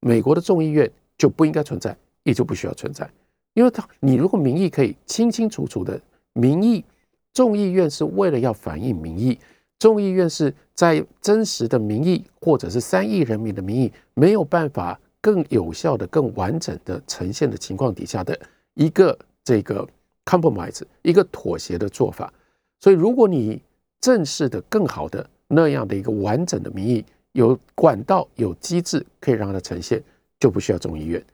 [0.00, 3.08] 美国的众议院就不应该存在，也就不需要存在，
[3.54, 6.00] 因为他你如果民意可以清清楚楚的
[6.32, 6.84] 民意，
[7.32, 9.38] 众议院是为了要反映民意。
[9.78, 18.38] 众议院是在真实的民意，或者是三亿人民的民意没有办法更有效的、更完整的呈现的情况底下的
[18.72, 19.86] 一个这个
[20.26, 22.30] compromise，一个妥协的做法。
[22.78, 23.62] 所以，如果你
[23.98, 30.02] 正式的、更好的那样的一个完整的民意，有管道、有机制可以让它呈现，
[30.38, 31.24] 就不需要众议院。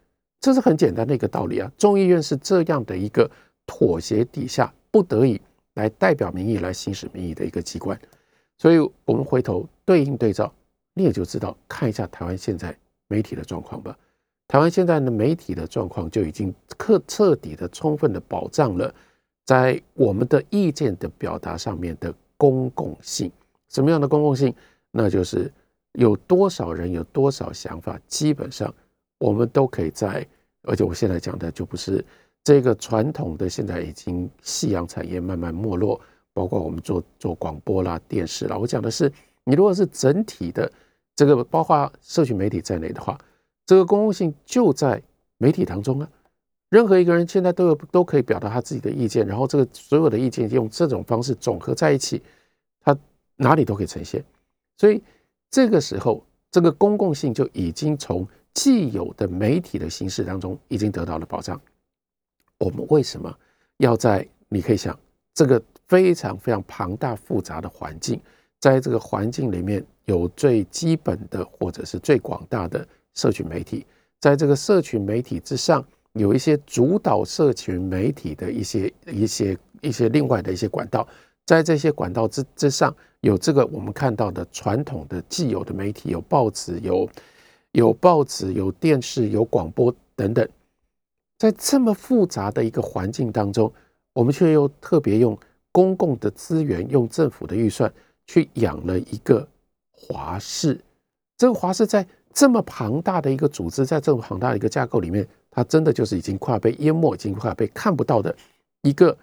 [0.40, 1.70] 这是很简单的一个道理啊。
[1.76, 3.28] 众议院是这样的一个
[3.66, 5.40] 妥协底下不得已
[5.74, 7.98] 来代表民意、来行使民意的一个机关。
[8.59, 10.52] 所以，我们回头对应对照，
[10.94, 12.76] 你也就知道看一下台湾现在
[13.09, 13.96] 媒体的状况吧。
[14.48, 18.94] 台湾现在的媒体的状况就已经彻彻底的、充分的保障了
[19.44, 23.31] 在我们的意见的表达上面的公共性。
[23.68, 24.55] 什么样的公共性？
[24.90, 25.50] 那就是
[25.92, 28.72] 有多少人有多少想法，基本上
[29.18, 30.26] 我们都可以在。
[30.64, 32.05] 而且我现在讲的就不是
[32.44, 36.00] 这个传统的，现在已经夕阳产业慢慢没落。
[36.35, 39.12] 包括我们做做广播啦、电视啦，我讲的是，
[39.44, 40.72] 你如果是整体的
[41.14, 43.18] 这个，包括社群媒体在内的话，
[43.66, 45.03] 这个公共性就在
[45.38, 46.09] 媒体当中啊。
[46.68, 52.22] 任何一个人现在都有都可以表达他自己的意见，然后这个所有的意见用这种方式总合在一起，
[52.81, 52.96] 他
[53.37, 54.25] 哪里都可以呈现。
[54.77, 55.03] 所以
[55.51, 61.61] 这个时候，这个公共性就已经从既有的媒体的形式当中已经得到了保障。
[62.59, 63.35] 我们为什么
[63.79, 64.27] 要在？
[64.48, 64.98] 你可以想
[65.35, 65.62] 这个。
[65.88, 68.18] 非常非常庞大复杂的环境，
[68.59, 73.87] 在这个环境里面有最基本的或者是最广大的社群媒体，
[74.20, 81.07] 在这个社群媒体之上，有一些主导社群媒体的一些一些一些另外的一些管道，
[81.46, 87.09] 在这些管道之之上，有这个我们看到的传统的既有的媒体，有报纸，有
[87.72, 90.48] 有报纸，有电视，有广播等等，
[91.38, 93.72] 在这么复杂的一个环境当中，
[94.12, 95.38] 我们却又特别用。
[95.75, 97.90] 公共的资源用政府的预算
[98.27, 99.48] 去养了一个
[99.90, 100.79] 华视，
[101.38, 108.35] 这个华视在这么庞大的一个组织，在这么庞大的一个架构里面，它真的就是已经快要被淹没，已经快要被看不到的
[108.83, 109.16] 一个，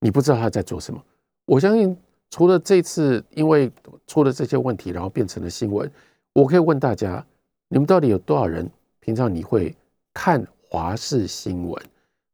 [0.00, 1.02] 你不知道他在做什么。
[1.44, 1.96] 我相信，
[2.30, 3.70] 除了这次因为
[4.06, 5.90] 出了这些问题，然后变成了新闻，
[6.32, 7.24] 我可以问大家，
[7.68, 8.68] 你们到底有多少人
[9.00, 9.74] 平常你会
[10.12, 11.82] 看华视新闻？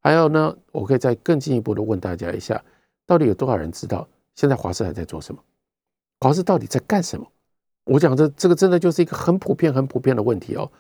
[0.01, 2.63] 还有呢，我可以再更进一步的问大家一下。
[3.05, 5.43] 到底有多少人知道现在华视还在做什么？
[6.21, 7.27] 华视到底在干什么？
[7.85, 10.71] 我讲的这个真的就是一个很普遍、很普遍的问题哦。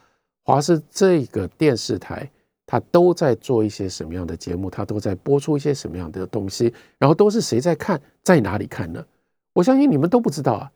[0.42, 2.30] 华视这个电视台，
[2.66, 4.70] 它都在做一些什么样的节目？
[4.70, 6.72] 它都在播出一些什么样的东西？
[6.98, 8.00] 然后都是谁在看？
[8.22, 9.04] 在哪里看呢？
[9.52, 10.70] 我相信你们都不知道啊。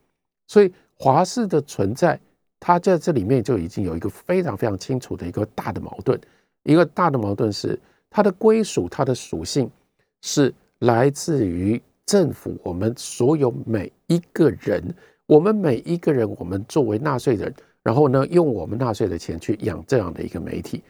[0.47, 2.19] 所以华视的存在，
[2.59, 6.19] 它在这里面就已经有一个非常非常清楚的一个大的矛盾。
[6.63, 9.69] 一个大的矛盾是它的归属，它的属性
[10.21, 10.53] 是。
[10.79, 14.93] 来自于政府，我们所有每一个人，
[15.27, 20.83] 我们每一个人，我们作为纳税人，然后呢，用我们纳税的钱去养这样的一个媒体，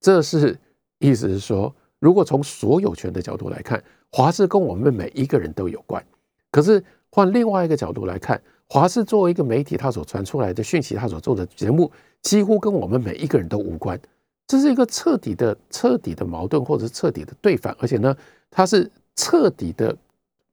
[0.00, 0.56] 这是
[0.98, 6.04] 意思是说，如果从所有权的角度来看，华视跟我们每一个人都有关。
[6.50, 11.90] 可是换另外一个角度来看，华视作为一个媒体，它所传出来的讯息，它所做的节目，
[12.22, 14.00] 几乎跟我们每一个人都无关。
[14.46, 18.16] 这是一个彻底的、彻底的矛盾，或者是彻底的对反，而且呢，
[18.50, 18.90] 它是。
[19.18, 19.96] 彻底的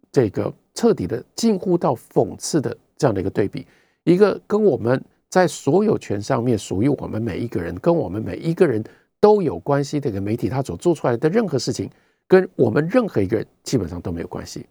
[0.10, 3.66] 这个彻底的近乎到讽刺的这样的一个对比，
[4.04, 8.84] 一个跟我们在所有权上面属于我们每一个人，跟我们每一个人
[9.20, 11.90] 都有关系的一个媒体，它所做出来的任何事情，
[12.28, 14.66] 跟我们任何一个人基本上都没有关系。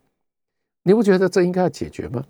[0.83, 2.25] 你不觉得这应该要解决吗？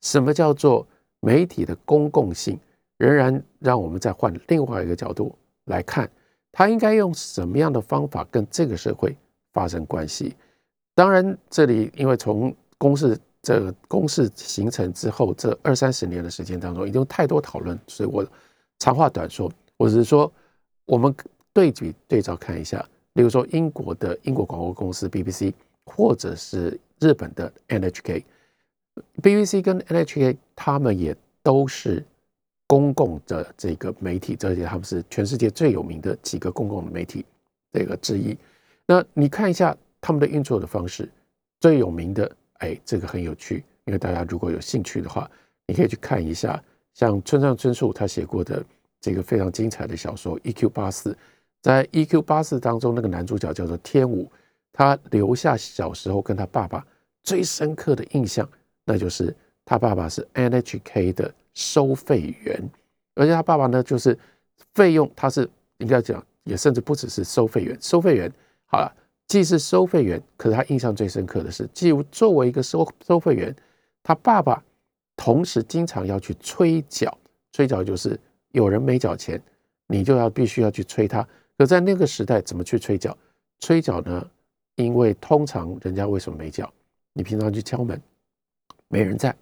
[0.00, 0.86] 什么叫做
[1.20, 2.58] 媒体的公共性？
[2.98, 5.32] 仍然让我们再换另外一个角度
[5.66, 6.10] 来看，
[6.50, 9.16] 它应该用什么样的方法跟这个社会
[9.52, 10.34] 发生关系？
[10.96, 18.26] 当然，这里因为从公式这个公式形成之后，这二三十年的时间当中，已经太多讨论，所以我
[18.78, 20.30] 长话短说，我只是说，
[20.86, 21.14] 我们
[21.52, 25.52] 对比对照看一下，比如说英国的英国广播公司 BBC，
[25.84, 32.04] 或者是日本的 NHK，BBC 跟 NHK 他们也都是
[32.66, 37.24] 公共的这个媒体，这些他们是全世界最有名的几个公共媒体
[37.72, 38.36] 这个之一。
[38.86, 41.08] 那你看一下他们的运作的方式，
[41.60, 45.30] 最有名的，哎，这个很有趣，因为大家如果有兴趣的话，
[45.66, 46.62] 你可以去看一下，
[46.94, 48.64] 像村上春树他写过的
[49.00, 50.68] 这个非常精彩的小说《E.Q.
[50.70, 51.12] 八四》。
[51.60, 52.22] 在《E.Q.
[52.22, 54.30] 八四》当中，那个男主角叫做天武，
[54.72, 56.86] 他留下小时候跟他爸爸
[57.22, 58.48] 最深刻的印象，
[58.84, 62.70] 那就是他爸爸是 NHK 的收费员，
[63.14, 64.16] 而且他爸爸呢，就是
[64.74, 68.32] 费用他是应该讲，也甚至不只是收费员，收费员
[68.66, 68.92] 好了，
[69.28, 73.54] 既是收费员，可是他印象最深刻的是，既作为一个收收费员，
[74.02, 74.64] 他爸爸
[75.16, 77.16] 同时经常要去催缴，
[77.52, 78.18] 催缴就是
[78.52, 79.40] 有人没缴钱，
[79.86, 81.26] 你就要必须要去催他。
[81.58, 83.16] 可在那个时代，怎么去催缴？
[83.60, 84.26] 催缴呢？
[84.76, 86.72] 因为通常人家为什么没缴？
[87.12, 88.00] 你平常去敲门，
[88.86, 89.34] 没人在，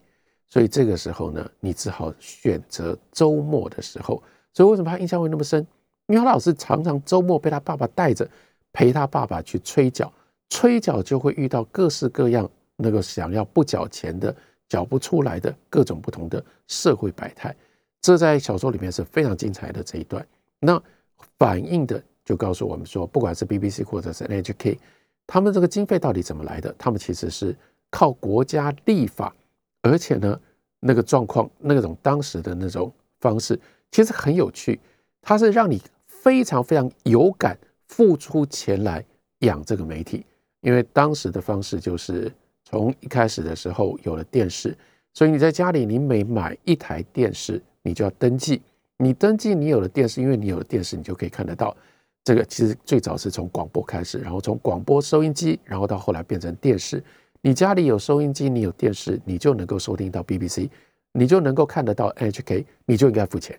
[0.49, 4.21] 所以这个时候呢，你只好选择周末的时候。
[4.55, 5.65] 所以为什么他印象会那么深？
[6.07, 8.27] 因为他老是常常周末被他爸爸带着，
[8.77, 10.13] 陪他爸爸去催缴，
[10.51, 14.37] 催缴就会遇到各式各样那个想要不缴钱的、
[14.69, 17.57] 缴不出来的各种不同的社会百态。
[18.03, 20.27] 这在小说里面是非常精彩的这一段。
[20.61, 20.83] 那。
[21.39, 24.79] 反映的就告诉我们说，不管是 BBC 或者是 NHK，
[25.27, 26.75] 他们这个经费到底怎么来的？
[26.79, 27.57] 他们其实是
[27.91, 29.35] 靠国家立法，
[29.81, 30.39] 而且呢，
[30.79, 33.59] 那个状况、那种当时的那种方式，
[33.91, 34.79] 其实很有趣。
[35.23, 37.59] 它是让你非常非常有感，
[37.89, 39.05] 付出钱来
[39.41, 40.25] 养这个媒体。
[40.61, 42.33] 因为当时的方式就是
[42.65, 44.77] 从一开始的时候有了电视，
[45.15, 48.61] 所以你在家里，你每买一台电视，你就要登记。
[48.99, 51.77] 你登记，你有了电视，因为你有了电视，你就可以看得到。
[52.25, 57.01] 这个其实最早是从广播开始，然后从广播收音机，然后到后来变成电视。
[57.43, 60.69] 你家里有收音机，你有电视，你就能够收听到 BBC，
[61.13, 63.57] 你就能够看得到 NHK，你就应该付钱。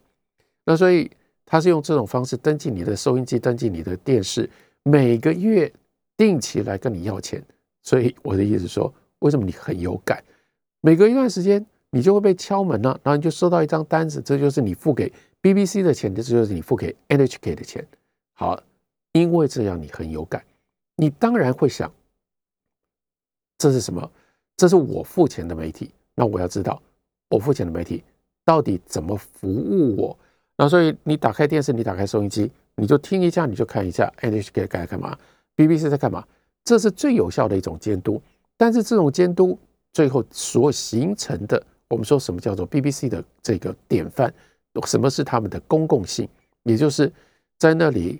[0.65, 1.09] 那所以
[1.49, 4.49] 他是用这种方式登记你的收音机，登记你的电视，
[4.83, 5.71] 每个月
[6.17, 7.41] 定期来跟你要钱。
[7.83, 10.21] 所以我的意思说，为什么你很有感？
[10.81, 15.11] 每隔一段时间，你就会被敲门了，然后你就收到一张单子，这就是你付给。
[15.41, 17.87] BBC 的钱，这就是你付给 NHK 的钱。
[18.33, 18.61] 好，
[19.13, 20.43] 因为这样你很有感，
[20.97, 21.89] 你当然会想，
[23.57, 24.11] 这是什么？
[24.57, 26.81] 这是我付钱的媒体，那我要知道
[27.29, 28.03] 我付钱的媒体
[28.43, 30.19] 到底怎么服务我。
[30.57, 35.17] 那所以你打开电视，你打开收音机，你就听一下，你就看一下 NHK 在干嘛
[35.55, 36.25] ，BBC 在干嘛，
[36.63, 38.21] 这是最有效的一种监督。
[38.57, 39.57] 但是这种监督
[39.93, 44.33] 最后所形成的，我们说什么叫做 BBC 的这个典范？
[44.85, 46.27] 什么是他们的公共性？
[46.63, 47.11] 也就是
[47.57, 48.19] 在那里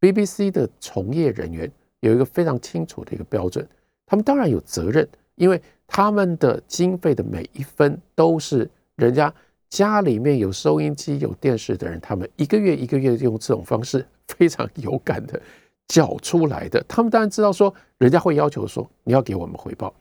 [0.00, 3.66] ，BBC 的从业人员有一个非常清楚的一个标准，
[4.06, 9.32] 他们当然有责任，因为他们的经费的每一分都是人家
[9.68, 15.40] 家里面有收音机、有电视的人，他们一个月一个月用这种方式非常有感的
[15.88, 16.84] 缴出来的。
[16.88, 19.92] 他们当然知道说，人家会要求说你要给我们回报，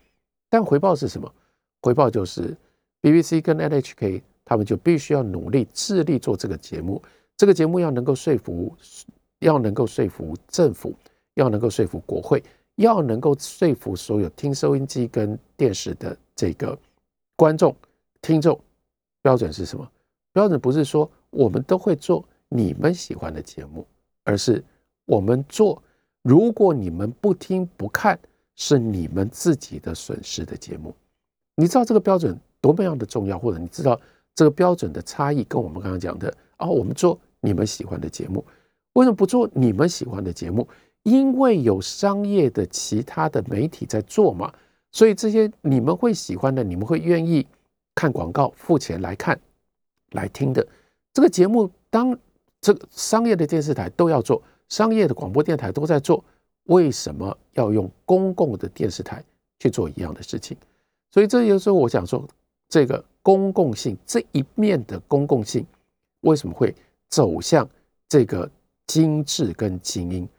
[0.49, 1.31] 但回报是什么？
[1.81, 2.55] 回报就是
[3.01, 4.21] BBC 跟 NHK。
[4.47, 7.01] 他们就必须要努力致力做这个节目，
[7.35, 8.71] 这个节目要能够说服，
[9.39, 10.93] 要能够说服政府，
[11.33, 12.43] 要能够说服国会，
[12.75, 16.77] 要能够说服所有听收音机跟电视的这个
[17.35, 17.75] 观众、
[18.21, 18.55] 听众。
[19.25, 19.91] 标准是什么？
[20.33, 23.83] 标准不是说我们都会做你们喜欢的节目，
[24.23, 24.63] 而是
[25.07, 25.81] 我们做
[26.21, 28.19] 如果你们不听不看，
[28.55, 30.93] 是你们自己的损失的节目。
[31.55, 33.99] 你知道这个标准多么样的重要，或者你知道？
[34.35, 38.45] 这个标准的差异跟我们刚刚讲的啊，我们做你们喜欢的节目，
[38.93, 40.67] 为什么不做你们喜欢的节目？
[41.01, 44.53] 因为有商业的其他的媒体在做嘛，
[44.91, 47.47] 所以这些你们会喜欢的，你们会愿意
[47.95, 49.39] 看广告、付钱来看、
[50.11, 50.67] 来听的
[51.11, 51.71] 这个节目。
[51.89, 52.15] 当
[52.61, 56.23] 这个商业的电视台都要做，商业的广播电台都在做，
[56.65, 59.23] 为什么要用公共的电视台
[59.57, 60.55] 去做一样的事情？
[61.09, 62.23] 所以这有时候我想说
[62.69, 63.03] 这个。
[63.25, 65.65] 公共性这一面的公共性，
[66.21, 66.75] 为什么会
[67.09, 67.67] 走向
[68.07, 68.47] 这个
[68.85, 70.29] 精致跟精英？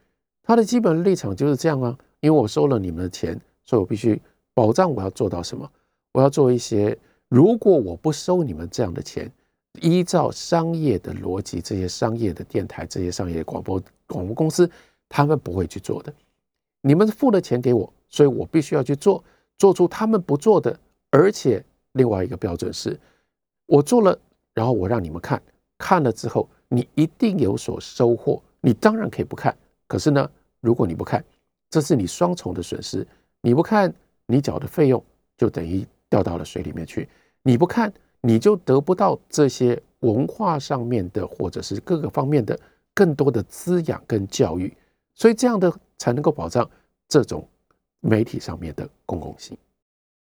[0.45, 1.99] 它的基本立场就是这样啊。
[2.21, 4.23] 因为我收了你们的钱，所以我必须
[4.55, 5.69] 保障我要做到什么？
[6.13, 6.97] 我要做一些，
[7.29, 9.31] 如果我不收你们这样的钱，
[9.81, 14.71] 依照商业的逻辑，这些商业的电台、这些商业广播广播公司，
[15.09, 16.13] 他们不会去做的。
[16.81, 19.23] 你们付了钱给我，所以我必须要去做，
[19.59, 20.79] 做出他们不做的，
[21.11, 21.65] 而且。
[21.93, 23.01] 另外一个标准是，
[23.65, 24.19] 我做了，
[24.53, 25.43] 然后我让你们看，
[25.79, 28.39] 看了之后你一定有所收获。
[28.61, 29.57] 你当然可以不看，
[29.87, 31.25] 可是呢，如果你不看，
[31.71, 33.07] 这是你双重的损失。
[33.41, 33.91] 你不看，
[34.27, 35.03] 你缴的费用
[35.39, 37.07] 就等于掉到了水里面去；
[37.43, 42.59] 你不看，你就得不到这些文化上面的或者是各个方面的
[42.95, 44.75] 更多的滋养跟教育。
[45.15, 46.69] 所以这样的才能够保障
[47.09, 47.47] 这种
[48.01, 49.57] 媒体上面的公共性。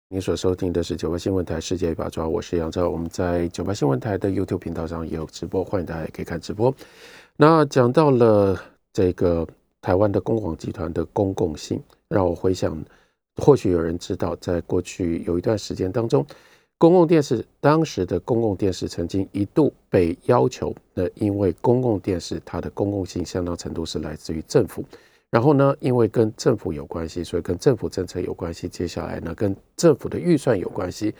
[0.09, 2.89] 您所收听的是九八新闻台世界一把抓，我是杨照。
[2.89, 6.73] 我们在九八新闻台的 YouTube 频道上也有直播，欢迎大家也可以看直播。
[7.35, 8.57] 那讲到了
[8.93, 9.45] 这个
[9.81, 12.81] 台湾的公广集团的公共性，让我回想，
[13.37, 16.25] 或许有人知道，在过去有一段时间当中，
[16.77, 24.83] 公共电视当时的公共电视曾经一度被要求，那因为公共电视它的公共性相当程度是来自于政府。
[25.29, 28.67] 然后呢，因为跟政府有关系，所以跟政府政策有关系。
[28.69, 31.13] 接下来呢，跟政府的预算有关系。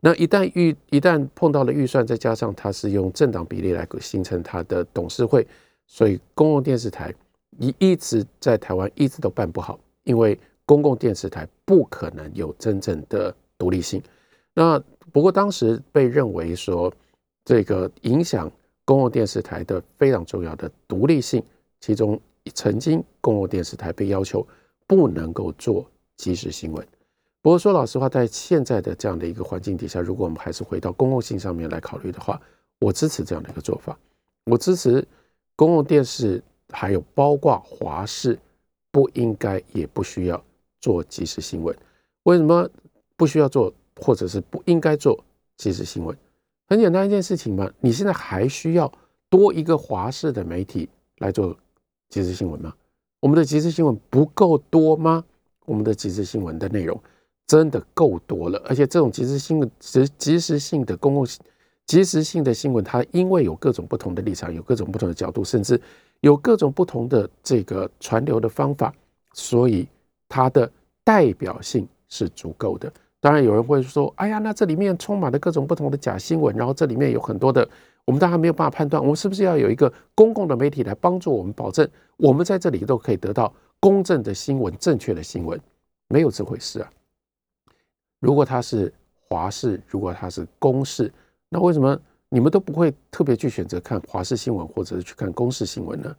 [0.00, 5.46] 那一旦预一旦碰到了预算，再加上它是用政党比例来形成它的董事会，
[5.86, 7.12] 所以公共电视台
[7.58, 10.38] 一一直在台湾一直都办不好，因为
[10.70, 14.00] 公共电视台不可能有真正的独立性。
[14.54, 14.78] 那
[15.10, 16.92] 不过当时被认为说，
[17.44, 18.48] 这个影响
[18.84, 21.42] 公共电视台的非常重要的独立性，
[21.80, 22.20] 其中。
[22.54, 24.44] 曾经公共电视台被要求
[24.86, 26.84] 不能够做即时新闻，
[27.42, 32.40] 不过说老实话，在现在的这样的一个环境底下，如果我们还是回到公共性上面来考虑的话，
[32.80, 33.96] 我支持这样的一个做法。
[34.46, 35.06] 我支持
[35.54, 38.36] 公共电视还有包括华视
[38.90, 40.42] 不应该也不需要
[40.80, 41.76] 做即时新闻。
[42.24, 42.68] 为什么
[43.16, 45.22] 不需要做，或者是不应该做
[45.56, 46.16] 即时新闻？
[46.68, 48.90] 很简单一件事情嘛，你现在还需要
[49.28, 51.56] 多一个华视的媒体来做。
[52.08, 52.74] 即时新闻吗？
[53.20, 55.24] 我们的即时新闻不够多吗？
[55.64, 57.00] 我们的即时新闻的内容
[57.46, 61.24] 真的够多了，而且这种即时新闻、即即时性的公共、
[61.86, 65.80] 即时性的新闻，它因为有各种不同的立场，有各种不同的角度，甚至
[66.18, 68.92] 有各种不同的这个传流的方法，
[69.34, 69.86] 所以
[70.30, 70.72] 它的
[71.04, 72.90] 代表性是足够的。
[73.20, 77.68] 当然，有人会说：“哎呀，那这里面充满了各种不同的假新闻，然后这里面有很多的。”
[78.06, 85.60] 我们当然没有办法判断，我们是不是要有一个公共的媒体来帮助我们，保证我们在这里都可以得到公正的新闻、正确的新闻？
[86.08, 86.90] 没有这回事啊！
[88.18, 88.92] 如果它是
[89.28, 91.12] 华视，如果它是公视，
[91.50, 91.96] 那为什么
[92.30, 96.16] 你们都不会特别去选择看华视新闻，或者是去看公视新闻呢？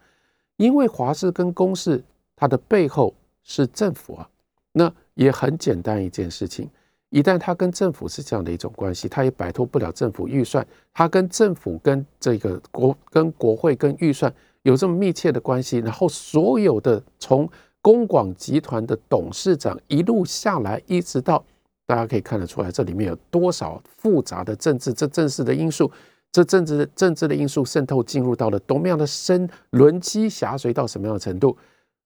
[0.57, 2.01] 因为华视跟公视
[2.37, 4.29] 它的背后是政府啊，
[4.71, 6.69] 那也很简单一件事情。
[7.09, 10.65] 一旦他跟政府是这样的一种关系，他也摆脱不了政府预算。
[10.93, 17.49] 他跟政府、跟这个国、跟国会、跟预算有这么密切的关系，然后所有的从
[17.81, 21.43] 公广集团的董事长一路下来，一直到
[21.85, 25.91] 大家可以看得出来，这里面有多少复杂的政治、这政治的因素，
[26.31, 31.57] 这政治政治的因素渗透进入到了多么样的深，轮机狭随到什么样的程度？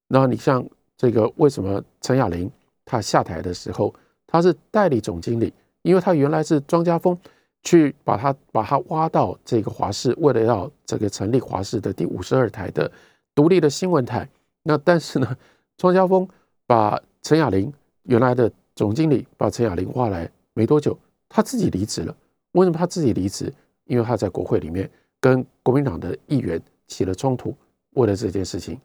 [0.08, 0.66] 那你像
[0.98, 2.50] 这个，为什么陈雅玲
[2.84, 3.94] 她下台的时候？
[4.28, 7.18] 他是代理总经理，因为他原来是庄家峰
[7.62, 12.92] 去把他把他挖到这个华视，为了要这个成立华视的第五十二台的
[13.34, 14.28] 独立的新闻台。
[14.64, 15.38] 那但是呢，
[15.78, 16.28] 庄家峰
[16.66, 17.72] 把陈雅玲
[18.04, 20.98] 原来的总经理把陈雅玲挖来没多久，
[21.30, 22.14] 他自己离职了。
[22.54, 23.54] 为什么他自己离职？
[23.86, 24.90] 因为他在国会里面
[25.22, 27.56] 跟国民党的议员起了冲突，
[27.92, 28.78] 为了这件事情，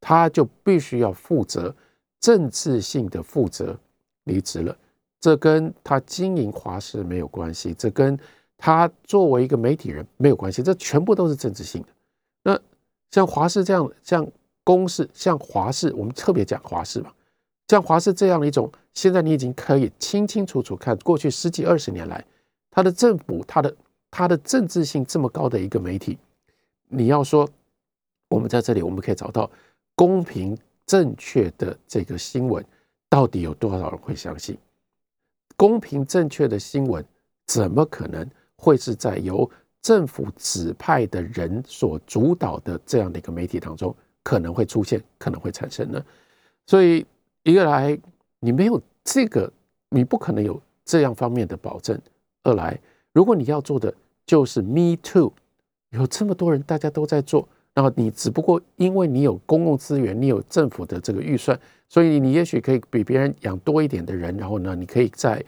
[0.00, 1.74] 他就必须要负责
[2.20, 3.78] 政治性的负责，
[4.24, 4.76] 离职了。
[5.20, 8.18] 这跟他经营华视没有关系，这跟
[8.56, 11.88] 他作为一个媒体人没有关系，这全部都是政治性的。
[12.44, 12.60] 那
[13.10, 14.26] 像华视这样，像
[14.62, 17.12] 公视，像华视，我们特别讲华视嘛，
[17.66, 22.24] 像华视这样的一种，现在你已经可以清清楚楚看过去十几二十年来，
[22.70, 23.76] 他的政府，他的
[24.10, 26.16] 他的政治性这么高的一个媒体，
[26.88, 27.48] 你要说
[28.28, 29.50] 我们在这里我们可以找到
[29.98, 32.64] 公平正确的这个新闻，
[33.08, 34.56] 到底有多少人会相信？
[35.56, 37.04] 公平正确的新闻，
[37.48, 38.24] 怎么可能
[38.54, 39.50] 会是在由
[39.82, 43.92] 政府指派的人所主导的这样的一个媒体当中
[44.22, 46.00] 可能会出现、可能会产生呢？
[46.64, 47.04] 所以，
[47.42, 47.98] 一个来，
[48.38, 49.52] 你没有这个，
[49.88, 51.98] 你不可能有这样方面的保证；
[52.44, 52.78] 二来，
[53.12, 53.92] 如果你要做的
[54.24, 55.32] 就是 Me Too，
[55.90, 57.48] 有这么多人大家都在做，
[57.78, 61.56] 然后你只不过因为你有公共资源，你有政府的这个预算。
[61.88, 65.40] 所以你也许可以比别人养多一点的人，然后呢，你可以在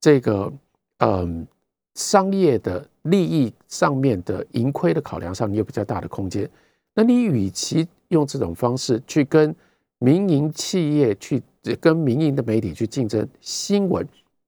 [0.00, 0.52] 这个
[0.98, 1.46] 嗯
[1.94, 6.50] 商业的利益上面的盈亏的考量上，你有比较大的空间。
[6.92, 9.54] 那你与其用这种方式去跟
[10.00, 11.40] 民营企业去
[11.80, 14.04] 跟民营的媒体去竞争新闻，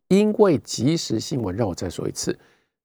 [0.08, 2.36] 因为即时新闻，让我再说一次，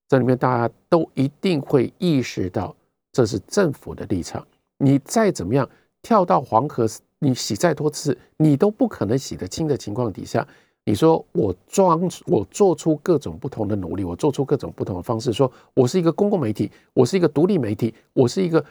[0.07, 2.75] 这里面大家都一定会意识到
[3.13, 4.45] 这是政府的立场。
[4.77, 5.69] 你再怎么样
[6.01, 6.85] 跳到黄河。
[7.19, 10.45] 你洗再多次，你都不可能洗得清的情况底下，
[10.83, 18.61] 你说我装，我做出各种不同的努力，我做出各种不同的方式，说我是一个公共媒体，我是一个独立媒体，我是一个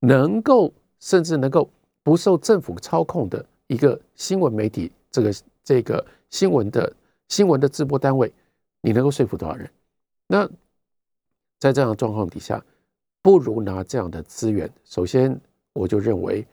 [0.00, 1.70] 能够甚至能够
[2.02, 6.92] 不受政府操控的一个新闻媒体，这个这个新闻的
[7.28, 8.34] 新闻的直播单位，
[8.80, 9.70] 你能够说服多少人？
[10.26, 10.44] 那
[11.60, 12.60] 在这样的状况底下，
[13.22, 14.70] 不如拿这样的资源。
[14.84, 15.40] 首先，
[15.72, 16.46] 我就认为。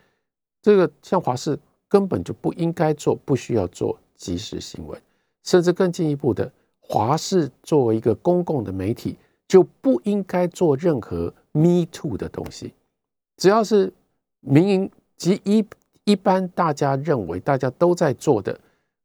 [0.61, 1.57] 这个像华视
[1.87, 5.01] 根本就不应该做，不需要做即时新闻，
[5.45, 6.51] 甚至更进一步的，
[6.81, 9.17] 华视作为一个公共的媒体，
[9.47, 12.73] 就不应该做任何 Me Too 的东西。
[13.37, 13.91] 只要是
[14.41, 15.65] 民营及一
[16.03, 18.59] 一般大家认为大家都在做的，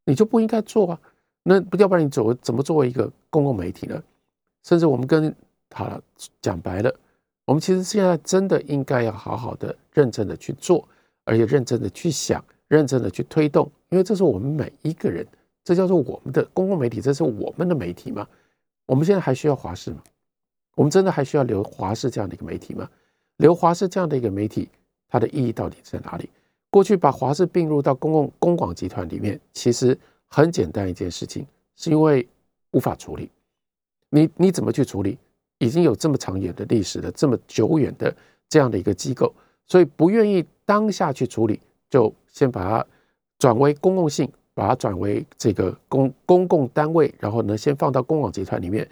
[0.04, 1.00] 你就不应该做啊。
[1.44, 4.02] 那要不然你怎怎么作为一个公共媒体呢？
[4.64, 5.32] 甚至我们跟
[5.72, 6.02] 好了
[6.42, 6.92] 讲白了，
[7.44, 10.86] 我们其实现在真的应该要好好的、认真的去做。
[11.26, 15.26] 而且认真的去想，认真的去推动，因为这是我们每一个人，
[15.64, 18.28] 这叫做我们的公共媒体，这是我们的媒体嘛。
[18.84, 20.02] 我们现在还需要华视吗？
[20.74, 22.86] 我们真的还需要留华视这样的一个媒体吗？
[23.38, 24.68] 留华视这样的一个媒体，
[25.08, 26.28] 它的意义到底在哪里？
[26.68, 32.28] 过去把华视并入到公共公广集团里面，其实很简单一件事情，是因为
[32.72, 33.30] 无法处理。
[34.10, 35.16] 你你怎么去处理？
[35.58, 38.14] 已经有这么长远的历史的，这么久远的
[38.48, 39.32] 这样的一个机构。
[39.66, 42.86] 所以不愿意当下去处理，就先把它
[43.38, 48.88] 转为公共性，把它转为这个公公共单位，然后呢，先放到公网集团里面，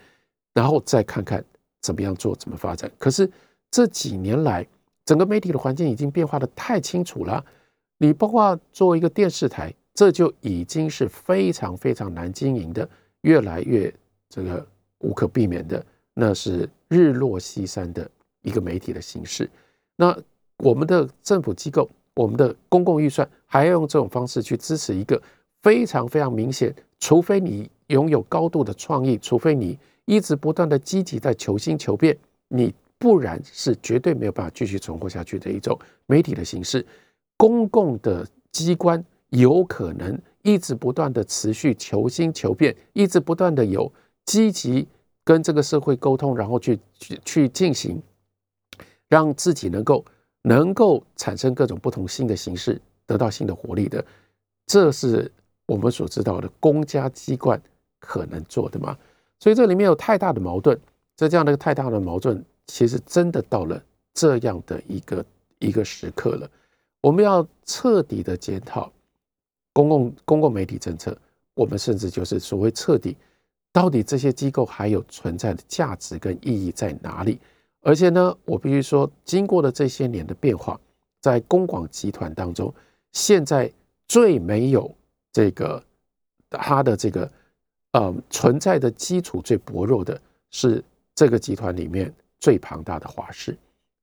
[0.54, 1.44] 然后再看看
[1.80, 2.90] 怎么样做，怎么发展。
[2.98, 3.30] 可是
[3.70, 4.66] 这几年来，
[5.04, 7.44] 整个媒体的环境已经变化的太清楚了。
[7.98, 12.88] 你包括作为一个电视台，这就已经是非常非常难经营的，
[13.20, 13.92] 越来越
[14.30, 14.66] 这个
[15.00, 15.84] 无可避免的，
[16.14, 18.10] 那是日落西山的
[18.42, 19.48] 一个媒体的形式。
[19.96, 20.16] 那
[20.58, 25.20] 我们的政府机构，我们的公共预算还要用这种方式去支持一个
[25.62, 32.16] 非常非常明显，除非你拥有高度的创意，除非你一直不断的积极在求新求变，
[32.48, 36.84] 你不然是绝对没有办法继续存活下去的一种媒体的形式。
[37.36, 43.92] 公共的机关有可能一直不断的持续求新求变，一直不断的有
[44.24, 44.86] 积极
[45.25, 48.03] 跟这个社会沟通，然后去去去进行，
[49.09, 50.05] 让自己能够。
[50.45, 54.05] 能够产生各种不同新的形式，得到新的活力的，
[54.66, 55.31] 这是
[55.66, 57.62] 我们所知道的公家机关
[58.01, 58.99] 可能做的吗？
[59.39, 60.77] 所以这里面有太大的矛盾，
[61.14, 63.81] 在这样的一个太大的矛盾，其实真的到了
[64.12, 65.25] 这样的一个
[65.61, 66.51] 一个时刻了，
[67.01, 68.91] 我们要彻底的检讨
[69.73, 71.16] 公共公共媒体政策，
[71.55, 73.16] 我们甚至就是所谓彻底，
[73.73, 77.41] 到底这些机构还有存在的价值跟意义在哪里？
[77.81, 80.79] 而且呢，我必须说，经过了这些年的变化，
[81.20, 82.73] 在公广集团当中，
[83.12, 83.73] 现在
[84.07, 84.95] 最没有
[85.33, 85.83] 这个
[86.51, 87.29] 它的这个
[87.93, 90.20] 呃存在的基础最薄弱的
[90.51, 93.57] 是这个集团里面最庞大的华视。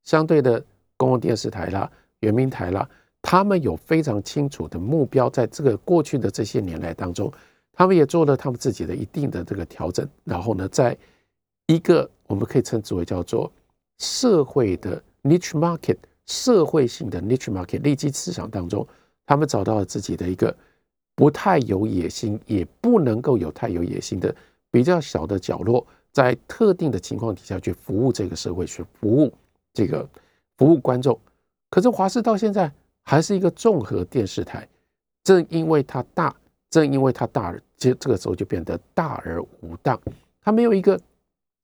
[0.04, 0.62] 相对的，
[0.96, 2.86] 公共电视台啦、圆明台啦，
[3.22, 7.32] 他们有非常清楚的目标，在这个过去的这些年来当中，
[7.80, 10.06] 他们也做了他们自己的一定的这个调整。
[10.22, 10.94] 然后呢，在
[11.66, 13.50] 一个我们可以称之为叫做。
[14.02, 18.86] 社会的 niche market，社会性的 niche market，利基市场当中，
[19.26, 20.54] 他们找到了自己的一个
[21.14, 24.34] 不太有野心，也不能够有太有野心的
[24.70, 29.30] 比较小的角落，在特定的情况底下去服务这个社会，去服务
[29.74, 30.08] 这个
[30.56, 31.18] 服务观众。
[31.68, 32.72] 可是华视到现在
[33.02, 34.66] 还是一个综合电视台，
[35.24, 36.34] 正因为它大，
[36.70, 40.00] 正因为它大，这这个时候就变得大而无当，
[40.40, 40.98] 它没有一个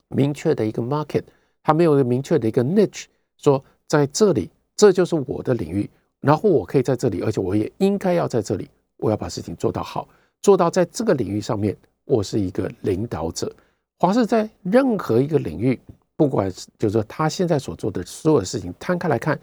[0.09, 1.23] 明确的一个 market。
[1.63, 5.89] 他没有一个明确的一个 niche，说在这里这就是我的领域，
[6.21, 10.07] 然后我可以在这里，而且我也应该要在这里，我要把事情做到好，
[10.41, 13.53] 做到在这个领域上面，我是一个领导者。
[13.99, 15.77] 华视在任何一个领域，
[16.15, 19.37] 不管是就是说他现在所做的所有的事情，摊开来看，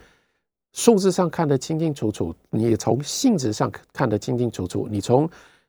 [0.72, 5.28] 数字上看得清清楚楚，你从性质上看得清清楚楚，你从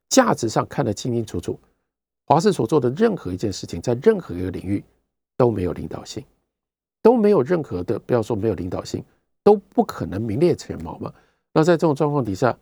[0.09, 1.59] 价值上看得清清楚楚，
[2.25, 4.83] 华视所做的任何一件事情，在任何一个领域
[5.35, 6.23] 都没有领导性。
[7.01, 9.03] 都没有任何的，不要说没有领导性，
[9.43, 11.13] 都不可能名列前茅嘛。
[11.53, 12.57] 那在这种状况底下，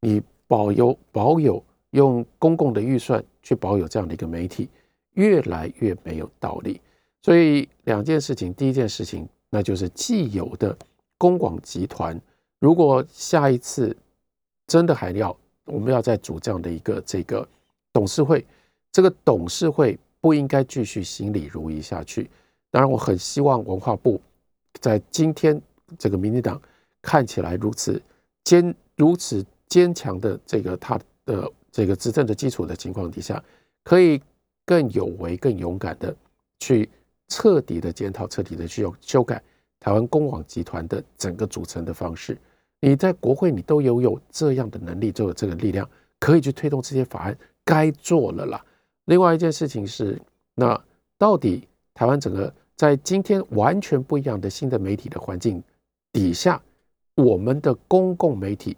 [0.00, 4.70] 你保有保有用公共的预算去保有这样的一个媒体，
[5.14, 6.80] 越来越没有道理。
[7.22, 10.78] 所以两件事情，第一件事情，那就是既有的
[11.18, 12.16] 公广集团，
[12.60, 13.96] 如果下一次
[14.68, 15.36] 真的还要
[15.68, 17.46] 我们要再组这样的一个这个
[17.92, 18.44] 董事会，
[18.90, 22.28] 这个董事会不应该继续行礼如仪下去。
[22.70, 24.20] 当然，我很希望文化部
[24.80, 25.60] 在今天
[25.98, 26.60] 这个民进党
[27.00, 28.00] 看起来如此
[28.44, 33.42] 坚、如此坚强的这个他的这个执政的基础的情况底下，
[33.84, 34.20] 可以
[34.64, 36.14] 更有为、更勇敢的
[36.60, 36.88] 去
[37.28, 39.42] 彻底的检讨、彻底的去修修改
[39.80, 42.36] 台湾公网集团的整个组成的方式。
[42.80, 45.88] 你在国会，你都拥有这样的能力，就有这个力量，
[46.20, 48.64] 可以去推动这些法案，该做了啦。
[49.06, 50.20] 另外一件事情是，
[50.54, 50.80] 那
[51.16, 55.62] 到底台湾整个在今天完全不一样的新的媒体的环境
[56.12, 56.62] 底下，
[57.16, 58.76] 我们的公共媒体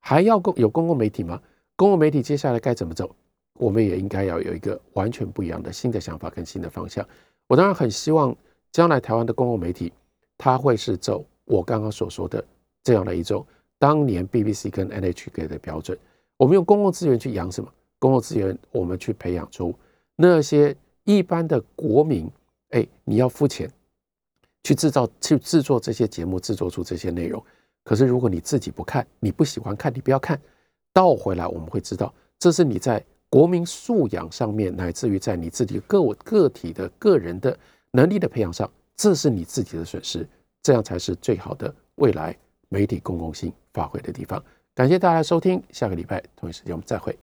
[0.00, 1.40] 还要公有公共媒体吗？
[1.76, 3.10] 公共媒体接下来该怎么走？
[3.54, 7.06] 我们也应该要有一个完全不一样的新的想法跟新的方向。
[7.46, 8.34] 我当然很希望
[8.70, 9.92] 将来台湾的公共媒体，
[10.38, 12.42] 它会是走我刚刚所说的。
[12.82, 13.46] 这样的一种
[13.78, 15.98] 当年 BBC 跟 NHK 的标准，
[16.36, 17.72] 我们用公共资源去养什么？
[17.98, 19.74] 公共资源我们去培养出
[20.16, 20.74] 那些
[21.04, 22.30] 一般的国民，
[22.70, 23.70] 哎，你要付钱
[24.64, 27.42] 去制造、去制作这些节目，制作出这些内容。
[27.84, 30.40] 可是如果你自己不看，你不喜欢看，你不要看。
[30.92, 37.56] 倒回来，我们会知道，这是你在国民素养上面，乃至于在你自己个个体的个人的
[37.92, 40.26] 能力的培养上，这是你自己的损失。
[40.62, 42.36] 这样才是最好的未来。
[42.70, 44.42] 媒体公共性发挥的地方，
[44.74, 47.14] 感谢大家收听，下个礼拜同一时间我们再会。